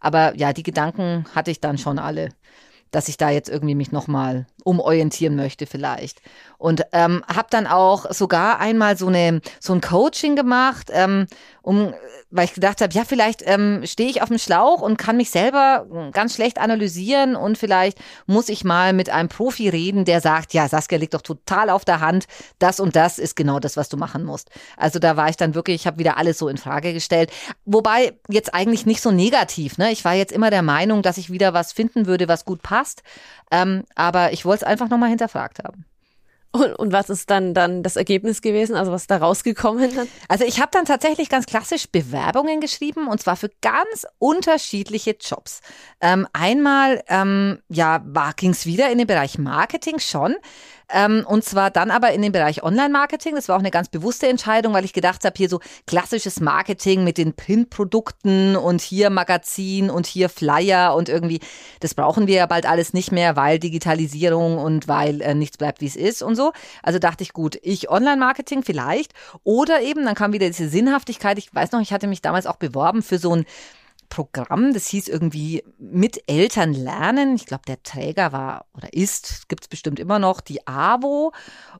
[0.00, 2.30] Aber ja, die Gedanken hatte ich dann schon alle
[2.94, 6.20] dass ich da jetzt irgendwie mich nochmal umorientieren möchte vielleicht.
[6.58, 11.26] Und ähm, habe dann auch sogar einmal so eine so ein Coaching gemacht, ähm,
[11.62, 11.92] um
[12.30, 15.30] weil ich gedacht habe, ja, vielleicht ähm, stehe ich auf dem Schlauch und kann mich
[15.30, 20.52] selber ganz schlecht analysieren und vielleicht muss ich mal mit einem Profi reden, der sagt,
[20.52, 22.26] ja, Saskia liegt doch total auf der Hand,
[22.58, 24.50] das und das ist genau das, was du machen musst.
[24.76, 27.30] Also da war ich dann wirklich, ich habe wieder alles so in Frage gestellt,
[27.66, 29.78] wobei jetzt eigentlich nicht so negativ.
[29.78, 29.92] Ne?
[29.92, 32.83] Ich war jetzt immer der Meinung, dass ich wieder was finden würde, was gut passt,
[33.50, 35.84] ähm, aber ich wollte es einfach nochmal hinterfragt haben.
[36.54, 38.76] Und, und was ist dann dann das Ergebnis gewesen?
[38.76, 39.92] Also was ist da rausgekommen?
[39.92, 40.06] Dann?
[40.28, 45.62] Also ich habe dann tatsächlich ganz klassisch Bewerbungen geschrieben und zwar für ganz unterschiedliche Jobs.
[46.00, 48.04] Ähm, einmal ähm, ja
[48.36, 50.36] ging es wieder in den Bereich Marketing schon.
[50.90, 53.34] Ähm, und zwar dann aber in den Bereich Online-Marketing.
[53.34, 57.04] Das war auch eine ganz bewusste Entscheidung, weil ich gedacht habe, hier so klassisches Marketing
[57.04, 61.40] mit den Printprodukten und hier Magazin und hier Flyer und irgendwie,
[61.80, 65.80] das brauchen wir ja bald alles nicht mehr, weil Digitalisierung und weil äh, nichts bleibt,
[65.80, 66.52] wie es ist und so.
[66.82, 69.12] Also dachte ich, gut, ich Online-Marketing vielleicht.
[69.42, 71.38] Oder eben, dann kam wieder diese Sinnhaftigkeit.
[71.38, 73.46] Ich weiß noch, ich hatte mich damals auch beworben für so ein
[74.14, 77.34] Programm, das hieß irgendwie mit Eltern lernen.
[77.34, 81.32] Ich glaube, der Träger war oder ist, gibt es bestimmt immer noch, die AWO.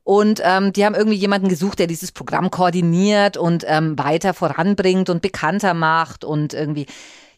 [0.02, 5.10] Und ähm, die haben irgendwie jemanden gesucht, der dieses Programm koordiniert und ähm, weiter voranbringt
[5.10, 6.86] und bekannter macht und irgendwie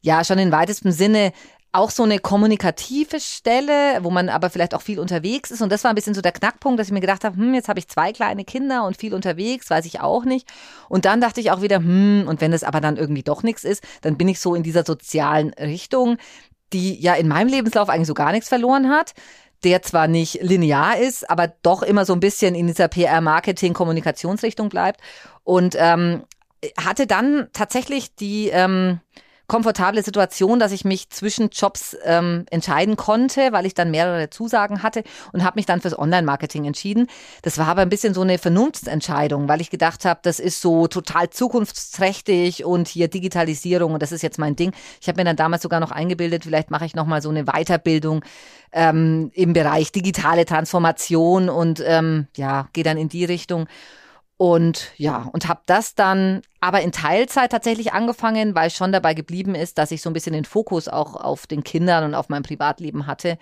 [0.01, 1.33] ja schon in weitestem Sinne
[1.77, 5.63] auch so eine kommunikative Stelle, wo man aber vielleicht auch viel unterwegs ist.
[5.63, 7.69] Und das war ein bisschen so der Knackpunkt, dass ich mir gedacht habe, hm, jetzt
[7.69, 10.49] habe ich zwei kleine Kinder und viel unterwegs, weiß ich auch nicht.
[10.89, 13.65] Und dann dachte ich auch wieder, hm, und wenn es aber dann irgendwie doch nichts
[13.65, 16.17] ist, dann bin ich so in dieser sozialen Richtung,
[16.73, 19.13] die ja in meinem Lebenslauf eigentlich so gar nichts verloren hat
[19.65, 25.01] der zwar nicht linear ist, aber doch immer so ein bisschen in dieser PR-Marketing-Kommunikationsrichtung bleibt.
[25.45, 26.25] Und ähm,
[26.79, 29.01] hatte dann tatsächlich die ähm,
[29.47, 34.83] komfortable Situation, dass ich mich zwischen Jobs ähm, entscheiden konnte, weil ich dann mehrere Zusagen
[34.83, 37.07] hatte und habe mich dann fürs Online-Marketing entschieden.
[37.43, 40.89] Das war aber ein bisschen so eine Vernunftsentscheidung, weil ich gedacht habe, das ist so
[40.89, 44.73] total zukunftsträchtig und hier Digitalisierung und das ist jetzt mein Ding.
[45.01, 47.45] Ich habe mir dann damals sogar noch eingebildet, vielleicht mache ich noch mal so eine
[47.45, 48.25] Weiterbildung
[48.73, 53.67] ähm, im Bereich digitale Transformation und ähm, ja, gehe dann in die Richtung.
[54.39, 59.55] Und ja, und habe das dann aber in Teilzeit tatsächlich angefangen, weil schon dabei geblieben
[59.55, 62.43] ist, dass ich so ein bisschen den Fokus auch auf den Kindern und auf mein
[62.43, 63.39] Privatleben hatte.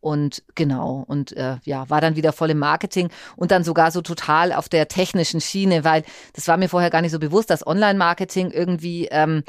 [0.00, 4.02] Und genau, und äh, ja, war dann wieder voll im Marketing und dann sogar so
[4.02, 7.64] total auf der technischen Schiene, weil das war mir vorher gar nicht so bewusst, dass
[7.64, 9.44] Online-Marketing irgendwie ähm,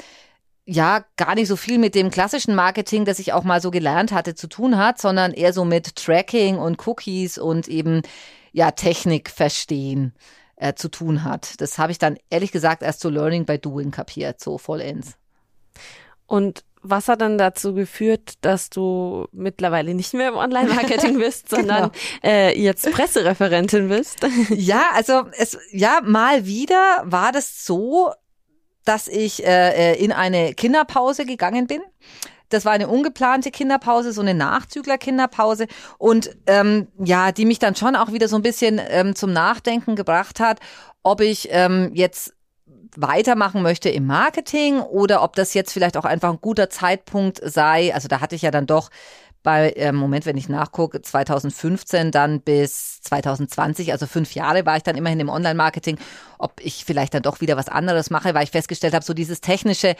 [0.65, 4.11] ja gar nicht so viel mit dem klassischen Marketing, das ich auch mal so gelernt
[4.11, 8.03] hatte, zu tun hat, sondern eher so mit Tracking und Cookies und eben
[8.51, 10.13] ja Technik verstehen
[10.63, 11.59] äh, zu tun hat.
[11.59, 15.17] Das habe ich dann ehrlich gesagt erst so Learning by Doing kapiert, so vollends.
[16.25, 21.91] Und was hat dann dazu geführt, dass du mittlerweile nicht mehr im Online-Marketing bist, sondern
[21.91, 21.93] genau.
[22.23, 24.25] äh, jetzt Pressereferentin bist?
[24.49, 28.11] ja, also es ja mal wieder war das so,
[28.85, 31.81] dass ich äh, äh in eine Kinderpause gegangen bin
[32.53, 37.95] das war eine ungeplante Kinderpause, so eine Nachzügler-Kinderpause und ähm, ja, die mich dann schon
[37.95, 40.59] auch wieder so ein bisschen ähm, zum Nachdenken gebracht hat,
[41.03, 42.33] ob ich ähm, jetzt
[42.95, 47.93] weitermachen möchte im Marketing oder ob das jetzt vielleicht auch einfach ein guter Zeitpunkt sei.
[47.93, 48.89] Also da hatte ich ja dann doch
[49.43, 54.83] bei, äh, Moment, wenn ich nachgucke, 2015 dann bis 2020, also fünf Jahre war ich
[54.83, 55.99] dann immerhin im Online-Marketing,
[56.37, 59.41] ob ich vielleicht dann doch wieder was anderes mache, weil ich festgestellt habe, so dieses
[59.41, 59.95] technische,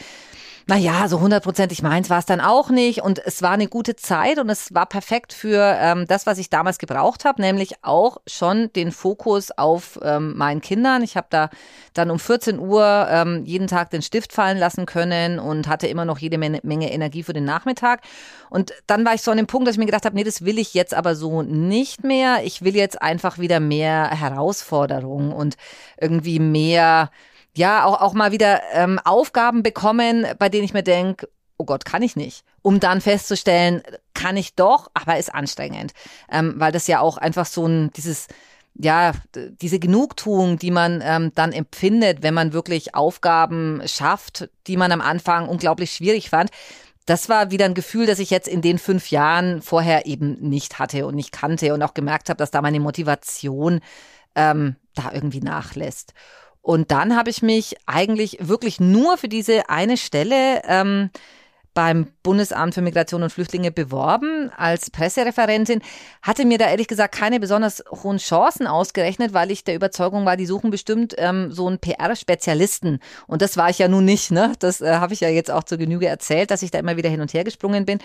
[0.66, 3.02] naja, so hundertprozentig meins war es dann auch nicht.
[3.02, 6.50] Und es war eine gute Zeit und es war perfekt für ähm, das, was ich
[6.50, 11.04] damals gebraucht habe, nämlich auch schon den Fokus auf ähm, meinen Kindern.
[11.04, 11.50] Ich habe da
[11.94, 16.06] dann um 14 Uhr ähm, jeden Tag den Stift fallen lassen können und hatte immer
[16.06, 18.02] noch jede Menge, Menge Energie für den Nachmittag.
[18.50, 20.46] Und dann war ich so an dem Punkt, dass ich mir gedacht habe, nee, das
[20.46, 22.44] will ich jetzt aber so nicht mehr.
[22.46, 25.58] Ich will jetzt einfach wieder mehr Herausforderungen und
[26.00, 27.10] irgendwie mehr
[27.56, 31.86] ja, auch, auch mal wieder ähm, Aufgaben bekommen, bei denen ich mir denke, oh Gott,
[31.86, 32.44] kann ich nicht.
[32.62, 33.84] Um dann festzustellen,
[34.14, 35.94] kann ich doch, aber ist anstrengend.
[36.32, 38.28] Ähm, weil das ja auch einfach so ein, dieses,
[38.76, 44.92] ja, diese Genugtuung, die man ähm, dann empfindet, wenn man wirklich Aufgaben schafft, die man
[44.92, 46.50] am Anfang unglaublich schwierig fand.
[47.06, 50.80] Das war wieder ein Gefühl, das ich jetzt in den fünf Jahren vorher eben nicht
[50.80, 53.82] hatte und nicht kannte und auch gemerkt habe, dass da meine Motivation
[54.36, 56.14] ähm, da irgendwie nachlässt.
[56.64, 61.10] Und dann habe ich mich eigentlich wirklich nur für diese eine Stelle ähm,
[61.74, 65.82] beim Bundesamt für Migration und Flüchtlinge beworben als Pressereferentin,
[66.22, 70.38] hatte mir da ehrlich gesagt keine besonders hohen Chancen ausgerechnet, weil ich der Überzeugung war,
[70.38, 73.00] die suchen bestimmt ähm, so einen PR-Spezialisten.
[73.28, 74.32] Und das war ich ja nun nicht.
[74.32, 74.54] Ne?
[74.60, 77.10] Das äh, habe ich ja jetzt auch zur Genüge erzählt, dass ich da immer wieder
[77.10, 78.00] hin und her gesprungen bin.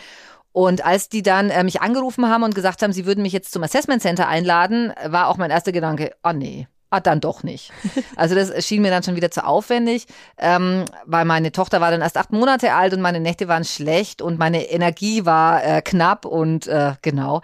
[0.51, 3.53] Und als die dann äh, mich angerufen haben und gesagt haben, sie würden mich jetzt
[3.53, 7.71] zum Assessment Center einladen, war auch mein erster Gedanke, oh nee, Ah, dann doch nicht.
[8.17, 10.07] Also das schien mir dann schon wieder zu aufwendig,
[10.39, 14.23] ähm, weil meine Tochter war dann erst acht Monate alt und meine Nächte waren schlecht
[14.23, 17.43] und meine Energie war äh, knapp und äh, genau.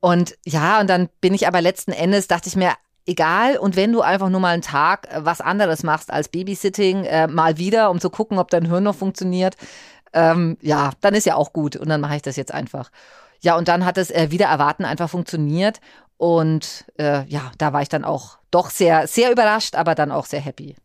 [0.00, 2.72] Und ja, und dann bin ich aber letzten Endes, dachte ich mir,
[3.06, 3.58] egal.
[3.58, 7.26] Und wenn du einfach nur mal einen Tag äh, was anderes machst als Babysitting, äh,
[7.26, 9.56] mal wieder, um zu gucken, ob dein Hirn noch funktioniert,
[10.12, 11.76] ähm, ja, dann ist ja auch gut.
[11.76, 12.90] Und dann mache ich das jetzt einfach.
[13.40, 15.80] Ja, und dann hat es äh, wieder erwarten einfach funktioniert.
[16.16, 20.26] Und äh, ja, da war ich dann auch doch sehr, sehr überrascht, aber dann auch
[20.26, 20.76] sehr happy.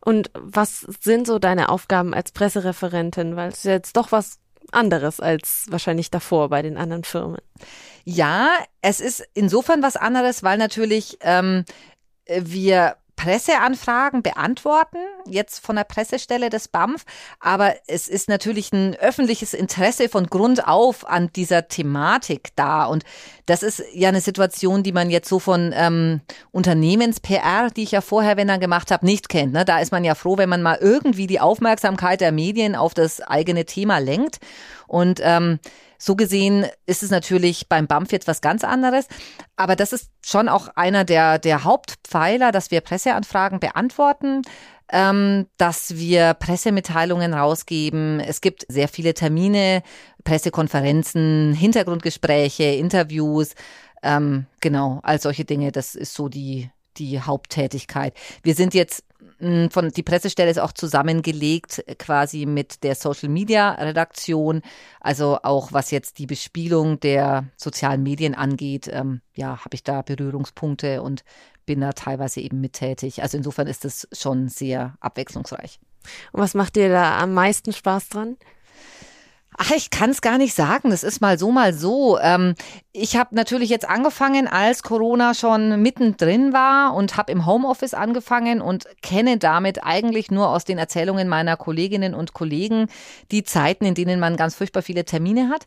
[0.00, 3.36] Und was sind so deine Aufgaben als Pressereferentin?
[3.36, 4.38] Weil es ist jetzt doch was
[4.72, 7.40] anderes als wahrscheinlich davor bei den anderen Firmen.
[8.04, 8.48] Ja,
[8.82, 11.64] es ist insofern was anderes, weil natürlich ähm,
[12.26, 17.04] wir Presseanfragen beantworten, jetzt von der Pressestelle des BAMF.
[17.40, 22.86] Aber es ist natürlich ein öffentliches Interesse von Grund auf an dieser Thematik da.
[22.86, 23.02] Und
[23.46, 26.20] das ist ja eine Situation, die man jetzt so von ähm,
[26.52, 29.52] Unternehmens-PR, die ich ja vorher, wenn dann gemacht habe, nicht kennt.
[29.52, 29.64] Ne?
[29.64, 33.20] Da ist man ja froh, wenn man mal irgendwie die Aufmerksamkeit der Medien auf das
[33.20, 34.38] eigene Thema lenkt.
[34.86, 35.58] Und ähm,
[35.98, 39.06] so gesehen ist es natürlich beim BAMF jetzt was ganz anderes.
[39.56, 44.42] Aber das ist schon auch einer der, der Hauptpfeiler, dass wir Presseanfragen beantworten
[44.90, 48.20] ähm, dass wir Pressemitteilungen rausgeben.
[48.20, 49.82] Es gibt sehr viele Termine,
[50.24, 53.54] Pressekonferenzen, Hintergrundgespräche, Interviews.
[54.02, 55.72] Ähm, genau, all solche Dinge.
[55.72, 58.14] Das ist so die, die Haupttätigkeit.
[58.42, 59.04] Wir sind jetzt
[59.70, 64.62] von die Pressestelle ist auch zusammengelegt äh, quasi mit der Social Media Redaktion,
[65.00, 70.02] also auch was jetzt die Bespielung der sozialen Medien angeht, ähm, ja, habe ich da
[70.02, 71.24] Berührungspunkte und
[71.66, 73.22] bin da teilweise eben mittätig.
[73.22, 75.80] Also insofern ist es schon sehr abwechslungsreich.
[76.32, 78.36] Und was macht dir da am meisten Spaß dran?
[79.60, 80.90] Ach, ich kann es gar nicht sagen.
[80.90, 82.16] Das ist mal so, mal so.
[82.20, 82.54] Ähm,
[82.92, 88.60] ich habe natürlich jetzt angefangen, als Corona schon mittendrin war und habe im Homeoffice angefangen
[88.60, 92.86] und kenne damit eigentlich nur aus den Erzählungen meiner Kolleginnen und Kollegen
[93.32, 95.66] die Zeiten, in denen man ganz furchtbar viele Termine hat.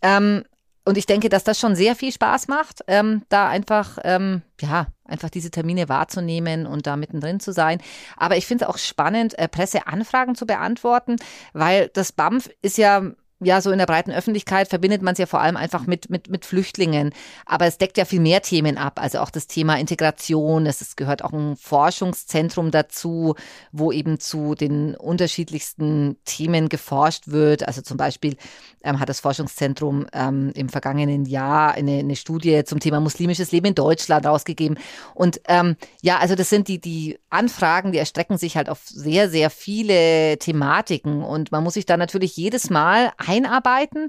[0.00, 0.44] Ähm,
[0.86, 4.86] und ich denke, dass das schon sehr viel Spaß macht, ähm, da einfach, ähm, ja,
[5.08, 7.80] einfach diese Termine wahrzunehmen und da mittendrin zu sein.
[8.16, 11.16] Aber ich finde es auch spannend, äh, Presseanfragen zu beantworten,
[11.52, 13.02] weil das BAMF ist ja
[13.40, 16.28] ja, so in der breiten Öffentlichkeit verbindet man es ja vor allem einfach mit, mit,
[16.28, 17.12] mit Flüchtlingen.
[17.46, 19.00] Aber es deckt ja viel mehr Themen ab.
[19.00, 20.66] Also auch das Thema Integration.
[20.66, 23.36] Es, es gehört auch ein Forschungszentrum dazu,
[23.70, 27.66] wo eben zu den unterschiedlichsten Themen geforscht wird.
[27.68, 28.36] Also zum Beispiel
[28.82, 33.66] ähm, hat das Forschungszentrum ähm, im vergangenen Jahr eine, eine Studie zum Thema muslimisches Leben
[33.66, 34.78] in Deutschland rausgegeben.
[35.14, 39.30] Und ähm, ja, also das sind die, die Anfragen, die erstrecken sich halt auf sehr,
[39.30, 41.22] sehr viele Thematiken.
[41.22, 44.08] Und man muss sich da natürlich jedes Mal einarbeiten.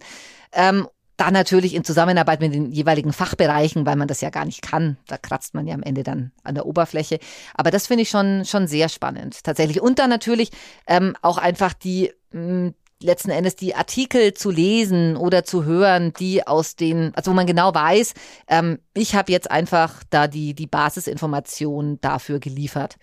[0.54, 0.88] Ähm,
[1.20, 4.98] dann natürlich in Zusammenarbeit mit den jeweiligen Fachbereichen, weil man das ja gar nicht kann.
[5.08, 7.20] Da kratzt man ja am Ende dann an der Oberfläche.
[7.54, 9.82] Aber das finde ich schon, schon sehr spannend tatsächlich.
[9.82, 10.52] Und dann natürlich
[10.88, 16.14] ähm, auch einfach die mh, hm, letzten Endes die Artikel zu lesen oder zu hören,
[16.20, 18.14] die aus den, also wo man genau weiß,
[18.48, 22.98] ähm, ich habe jetzt einfach da die, die Basisinformation dafür geliefert.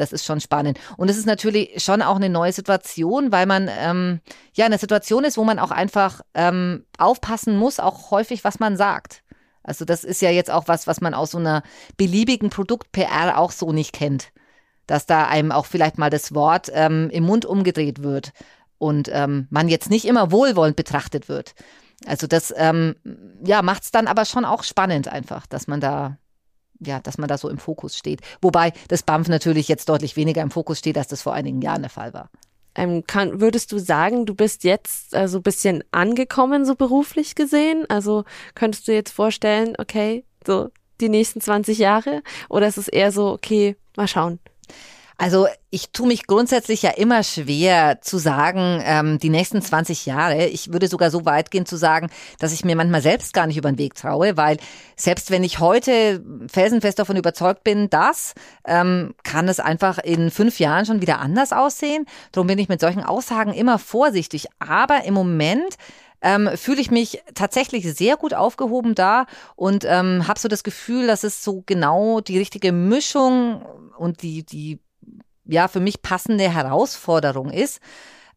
[0.00, 0.78] Das ist schon spannend.
[0.96, 4.20] Und es ist natürlich schon auch eine neue Situation, weil man ähm,
[4.54, 8.58] ja in einer Situation ist, wo man auch einfach ähm, aufpassen muss, auch häufig, was
[8.58, 9.22] man sagt.
[9.62, 11.62] Also das ist ja jetzt auch was, was man aus so einer
[11.96, 14.32] beliebigen Produkt-PR auch so nicht kennt.
[14.86, 18.32] Dass da einem auch vielleicht mal das Wort ähm, im Mund umgedreht wird
[18.78, 21.54] und ähm, man jetzt nicht immer wohlwollend betrachtet wird.
[22.06, 22.96] Also das ähm,
[23.44, 26.16] ja macht es dann aber schon auch spannend einfach, dass man da
[26.80, 28.20] ja, dass man da so im Fokus steht.
[28.40, 31.82] Wobei das BAMF natürlich jetzt deutlich weniger im Fokus steht, als das vor einigen Jahren
[31.82, 32.30] der Fall war.
[32.74, 37.84] Ähm, kann, würdest du sagen, du bist jetzt so ein bisschen angekommen, so beruflich gesehen?
[37.88, 38.24] Also
[38.54, 40.70] könntest du jetzt vorstellen, okay, so
[41.00, 42.22] die nächsten 20 Jahre?
[42.48, 44.38] Oder ist es eher so, okay, mal schauen?
[45.20, 50.46] Also ich tue mich grundsätzlich ja immer schwer zu sagen, ähm, die nächsten 20 Jahre.
[50.46, 52.08] Ich würde sogar so weit gehen zu sagen,
[52.38, 54.56] dass ich mir manchmal selbst gar nicht über den Weg traue, weil
[54.96, 58.32] selbst wenn ich heute felsenfest davon überzeugt bin, dass,
[58.66, 62.06] ähm, kann es einfach in fünf Jahren schon wieder anders aussehen.
[62.32, 64.46] Darum bin ich mit solchen Aussagen immer vorsichtig.
[64.58, 65.76] Aber im Moment
[66.22, 71.06] ähm, fühle ich mich tatsächlich sehr gut aufgehoben da und ähm, habe so das Gefühl,
[71.06, 73.60] dass es so genau die richtige Mischung
[73.98, 74.80] und die, die
[75.52, 77.80] ja für mich passende Herausforderung ist.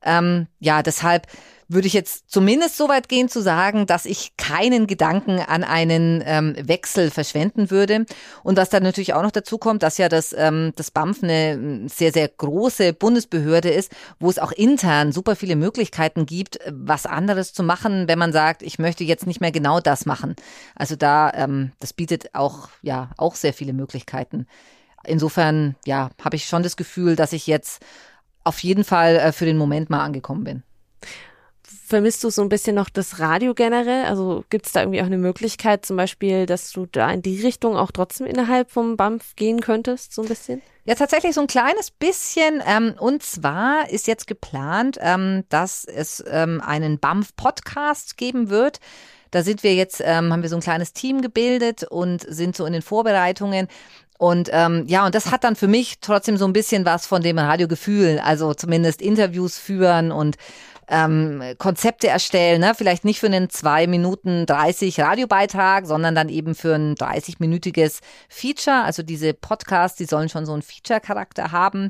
[0.03, 1.27] Ähm, ja, deshalb
[1.69, 6.23] würde ich jetzt zumindest so weit gehen zu sagen, dass ich keinen Gedanken an einen
[6.25, 8.05] ähm, Wechsel verschwenden würde.
[8.43, 11.89] Und was dann natürlich auch noch dazu kommt, dass ja das, ähm, das BAMF eine
[11.89, 17.53] sehr, sehr große Bundesbehörde ist, wo es auch intern super viele Möglichkeiten gibt, was anderes
[17.53, 20.35] zu machen, wenn man sagt, ich möchte jetzt nicht mehr genau das machen.
[20.75, 24.47] Also da, ähm, das bietet auch, ja, auch sehr viele Möglichkeiten
[25.05, 27.83] insofern, ja, habe ich schon das Gefühl, dass ich jetzt
[28.43, 30.63] auf jeden Fall äh, für den Moment mal angekommen bin.
[31.63, 34.05] Vermisst du so ein bisschen noch das Radio generell?
[34.05, 37.41] Also gibt es da irgendwie auch eine Möglichkeit, zum Beispiel, dass du da in die
[37.41, 40.61] Richtung auch trotzdem innerhalb vom BAMF gehen könntest, so ein bisschen?
[40.85, 42.61] Ja, tatsächlich so ein kleines bisschen.
[42.65, 48.79] Ähm, und zwar ist jetzt geplant, ähm, dass es ähm, einen BAMF-Podcast geben wird
[49.33, 52.67] Da sind wir jetzt, ähm, haben wir so ein kleines Team gebildet und sind so
[52.67, 53.67] in den Vorbereitungen.
[54.17, 57.21] Und ähm, ja, und das hat dann für mich trotzdem so ein bisschen was von
[57.21, 60.37] dem Radiogefühl, also zumindest Interviews führen und
[60.87, 62.73] ähm, Konzepte erstellen, ne?
[62.75, 68.83] vielleicht nicht für einen 2 Minuten 30 Radiobeitrag, sondern dann eben für ein 30-minütiges Feature.
[68.83, 71.89] Also diese Podcasts, die sollen schon so einen Feature-Charakter haben,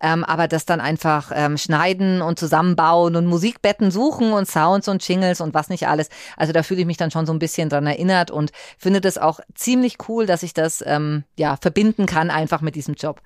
[0.00, 5.06] ähm, aber das dann einfach ähm, schneiden und zusammenbauen und Musikbetten suchen und Sounds und
[5.06, 6.08] Jingles und was nicht alles.
[6.36, 9.18] Also da fühle ich mich dann schon so ein bisschen dran erinnert und finde das
[9.18, 13.20] auch ziemlich cool, dass ich das ähm, ja verbinden kann einfach mit diesem Job.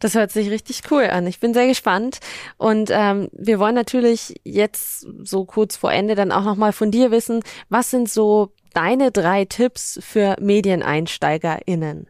[0.00, 1.26] Das hört sich richtig cool an.
[1.26, 2.18] Ich bin sehr gespannt.
[2.56, 7.10] Und ähm, wir wollen natürlich jetzt so kurz vor Ende dann auch nochmal von dir
[7.10, 12.08] wissen, was sind so deine drei Tipps für MedieneinsteigerInnen?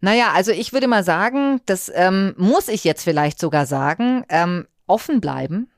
[0.00, 4.66] Naja, also ich würde mal sagen, das ähm, muss ich jetzt vielleicht sogar sagen, ähm,
[4.86, 5.70] offen bleiben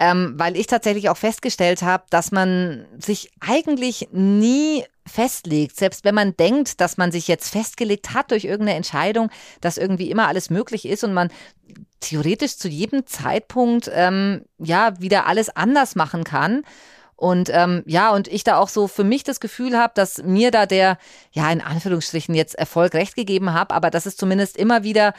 [0.00, 6.14] ähm, weil ich tatsächlich auch festgestellt habe, dass man sich eigentlich nie festlegt, selbst wenn
[6.14, 9.30] man denkt, dass man sich jetzt festgelegt hat durch irgendeine Entscheidung,
[9.60, 11.30] dass irgendwie immer alles möglich ist und man
[12.00, 16.62] theoretisch zu jedem Zeitpunkt ähm, ja wieder alles anders machen kann.
[17.16, 20.52] Und ähm, ja, und ich da auch so für mich das Gefühl habe, dass mir
[20.52, 20.98] da der,
[21.32, 25.14] ja, in Anführungsstrichen jetzt Erfolg recht gegeben habe, aber dass es zumindest immer wieder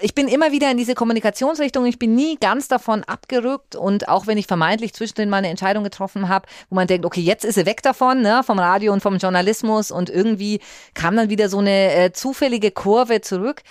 [0.00, 4.26] ich bin immer wieder in diese Kommunikationsrichtung, ich bin nie ganz davon abgerückt und auch
[4.26, 7.54] wenn ich vermeintlich zwischendrin mal eine Entscheidung getroffen habe, wo man denkt, okay, jetzt ist
[7.54, 10.60] sie weg davon, ne, vom Radio und vom Journalismus und irgendwie
[10.94, 13.62] kam dann wieder so eine äh, zufällige Kurve zurück.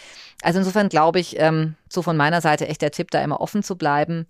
[0.41, 3.63] Also insofern glaube ich, ähm, so von meiner Seite echt der Tipp, da immer offen
[3.63, 4.27] zu bleiben,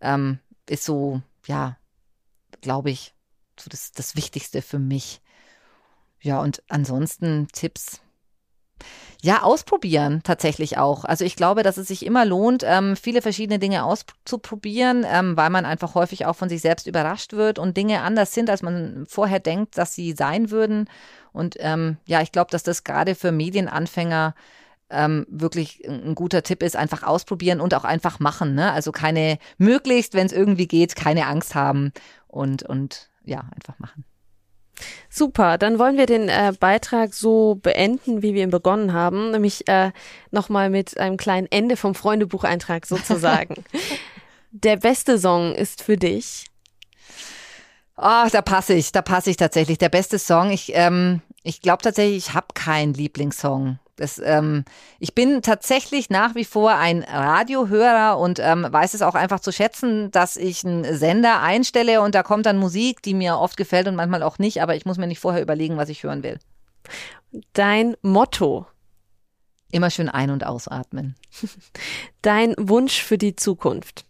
[0.00, 1.76] ähm, ist so, ja,
[2.60, 3.14] glaube ich,
[3.58, 5.20] so das, das Wichtigste für mich.
[6.20, 8.00] Ja, und ansonsten Tipps,
[9.20, 11.04] ja, ausprobieren tatsächlich auch.
[11.04, 15.50] Also ich glaube, dass es sich immer lohnt, ähm, viele verschiedene Dinge auszuprobieren, ähm, weil
[15.50, 19.06] man einfach häufig auch von sich selbst überrascht wird und Dinge anders sind, als man
[19.08, 20.88] vorher denkt, dass sie sein würden.
[21.32, 24.34] Und ähm, ja, ich glaube, dass das gerade für Medienanfänger
[24.90, 28.54] ähm, wirklich ein guter Tipp ist, einfach ausprobieren und auch einfach machen.
[28.54, 28.72] Ne?
[28.72, 31.92] Also keine, möglichst, wenn es irgendwie geht, keine Angst haben
[32.28, 34.04] und, und ja, einfach machen.
[35.10, 39.66] Super, dann wollen wir den äh, Beitrag so beenden, wie wir ihn begonnen haben, nämlich
[39.68, 39.92] äh,
[40.30, 43.64] nochmal mit einem kleinen Ende vom Freundebucheintrag sozusagen.
[44.50, 46.46] Der beste Song ist für dich.
[47.96, 49.78] Ah, oh, da passe ich, da passe ich tatsächlich.
[49.78, 53.78] Der beste Song, ich, ähm, ich glaube tatsächlich, ich habe keinen Lieblingssong.
[53.98, 54.64] Das, ähm,
[55.00, 59.50] ich bin tatsächlich nach wie vor ein Radiohörer und ähm, weiß es auch einfach zu
[59.50, 63.88] schätzen, dass ich einen Sender einstelle und da kommt dann Musik, die mir oft gefällt
[63.88, 66.38] und manchmal auch nicht, aber ich muss mir nicht vorher überlegen, was ich hören will.
[67.52, 68.66] Dein Motto?
[69.72, 71.16] Immer schön ein- und ausatmen.
[72.22, 74.07] Dein Wunsch für die Zukunft?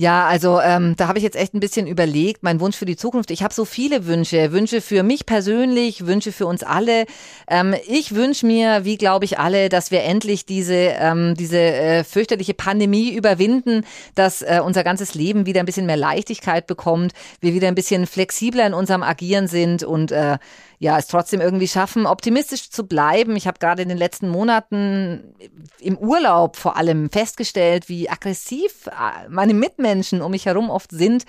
[0.00, 2.94] Ja, also ähm, da habe ich jetzt echt ein bisschen überlegt, mein Wunsch für die
[2.94, 3.32] Zukunft.
[3.32, 7.04] Ich habe so viele Wünsche, Wünsche für mich persönlich, Wünsche für uns alle.
[7.48, 12.04] Ähm, ich wünsche mir, wie glaube ich alle, dass wir endlich diese ähm, diese äh,
[12.04, 13.84] fürchterliche Pandemie überwinden,
[14.14, 18.06] dass äh, unser ganzes Leben wieder ein bisschen mehr Leichtigkeit bekommt, wir wieder ein bisschen
[18.06, 20.38] flexibler in unserem Agieren sind und äh,
[20.78, 23.34] ja, es trotzdem irgendwie schaffen, optimistisch zu bleiben.
[23.36, 25.34] Ich habe gerade in den letzten Monaten
[25.80, 31.24] im Urlaub vor allem festgestellt, wie aggressiv äh, meine Mitmenschen um mich herum oft sind.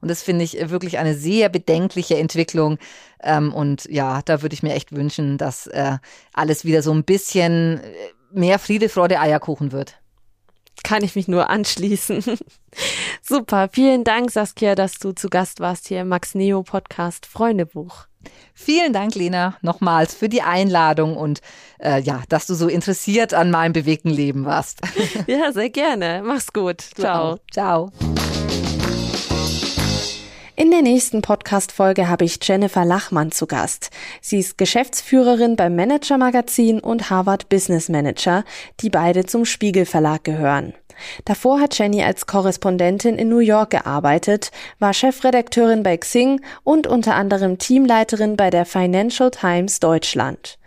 [0.00, 2.78] Und das finde ich wirklich eine sehr bedenkliche Entwicklung.
[3.22, 5.98] Ähm, und ja, da würde ich mir echt wünschen, dass äh,
[6.32, 7.82] alles wieder so ein bisschen äh,
[8.32, 9.98] mehr Friede, Freude, Eierkuchen wird
[10.84, 12.22] kann ich mich nur anschließen.
[13.22, 18.06] Super, vielen Dank, Saskia, dass du zu Gast warst hier im Max Neo Podcast Freundebuch.
[18.54, 21.40] Vielen Dank, Lena, nochmals für die Einladung und
[21.78, 24.80] äh, ja, dass du so interessiert an meinem bewegten Leben warst.
[25.26, 26.22] Ja, sehr gerne.
[26.24, 26.80] Mach's gut.
[26.80, 27.38] Ciao.
[27.50, 27.90] Ciao.
[30.56, 33.90] In der nächsten Podcast-Folge habe ich Jennifer Lachmann zu Gast.
[34.20, 38.44] Sie ist Geschäftsführerin beim Manager Magazin und Harvard Business Manager,
[38.78, 40.72] die beide zum Spiegel Verlag gehören.
[41.24, 47.16] Davor hat Jenny als Korrespondentin in New York gearbeitet, war Chefredakteurin bei Xing und unter
[47.16, 50.60] anderem Teamleiterin bei der Financial Times Deutschland.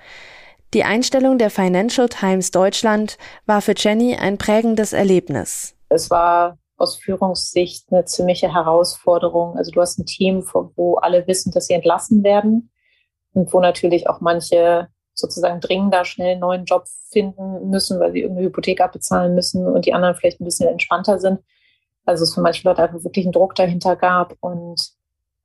[0.74, 5.76] Die Einstellung der Financial Times Deutschland war für Jenny ein prägendes Erlebnis.
[5.88, 9.58] Es war aus Führungssicht eine ziemliche Herausforderung.
[9.58, 12.72] Also du hast ein Team, wo alle wissen, dass sie entlassen werden
[13.34, 18.22] und wo natürlich auch manche sozusagen dringender schnell einen neuen Job finden müssen, weil sie
[18.22, 21.40] irgendeine Hypothek abbezahlen müssen und die anderen vielleicht ein bisschen entspannter sind.
[22.06, 24.92] Also es für manche Leute einfach wirklich einen Druck dahinter gab und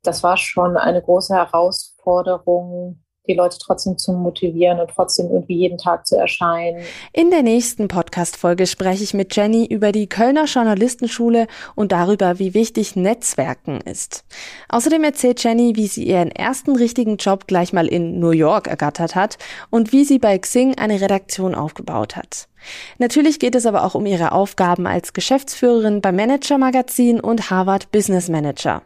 [0.03, 5.79] das war schon eine große Herausforderung, die Leute trotzdem zu motivieren und trotzdem irgendwie jeden
[5.79, 6.83] Tag zu erscheinen.
[7.13, 11.47] In der nächsten Podcast-Folge spreche ich mit Jenny über die Kölner Journalistenschule
[11.77, 14.25] und darüber, wie wichtig Netzwerken ist.
[14.69, 19.15] Außerdem erzählt Jenny, wie sie ihren ersten richtigen Job gleich mal in New York ergattert
[19.15, 19.39] hat
[19.71, 22.49] und wie sie bei Xing eine Redaktion aufgebaut hat.
[22.99, 27.91] Natürlich geht es aber auch um ihre Aufgaben als Geschäftsführerin beim Manager Magazin und Harvard
[27.93, 28.83] Business Manager.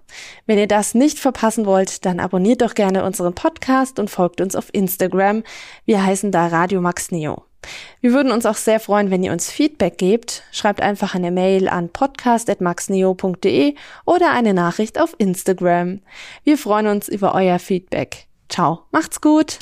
[0.47, 4.57] Wenn ihr das nicht verpassen wollt, dann abonniert doch gerne unseren Podcast und folgt uns
[4.57, 5.43] auf Instagram.
[5.85, 7.45] Wir heißen da Radio Max Neo.
[8.01, 10.43] Wir würden uns auch sehr freuen, wenn ihr uns Feedback gebt.
[10.53, 13.75] Schreibt einfach eine Mail an podcast.maxneo.de
[14.05, 16.01] oder eine Nachricht auf Instagram.
[16.45, 18.27] Wir freuen uns über euer Feedback.
[18.49, 19.59] Ciao, macht's gut!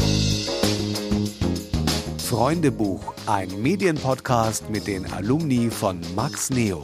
[2.25, 6.83] Freundebuch, ein Medienpodcast mit den Alumni von Max Neo.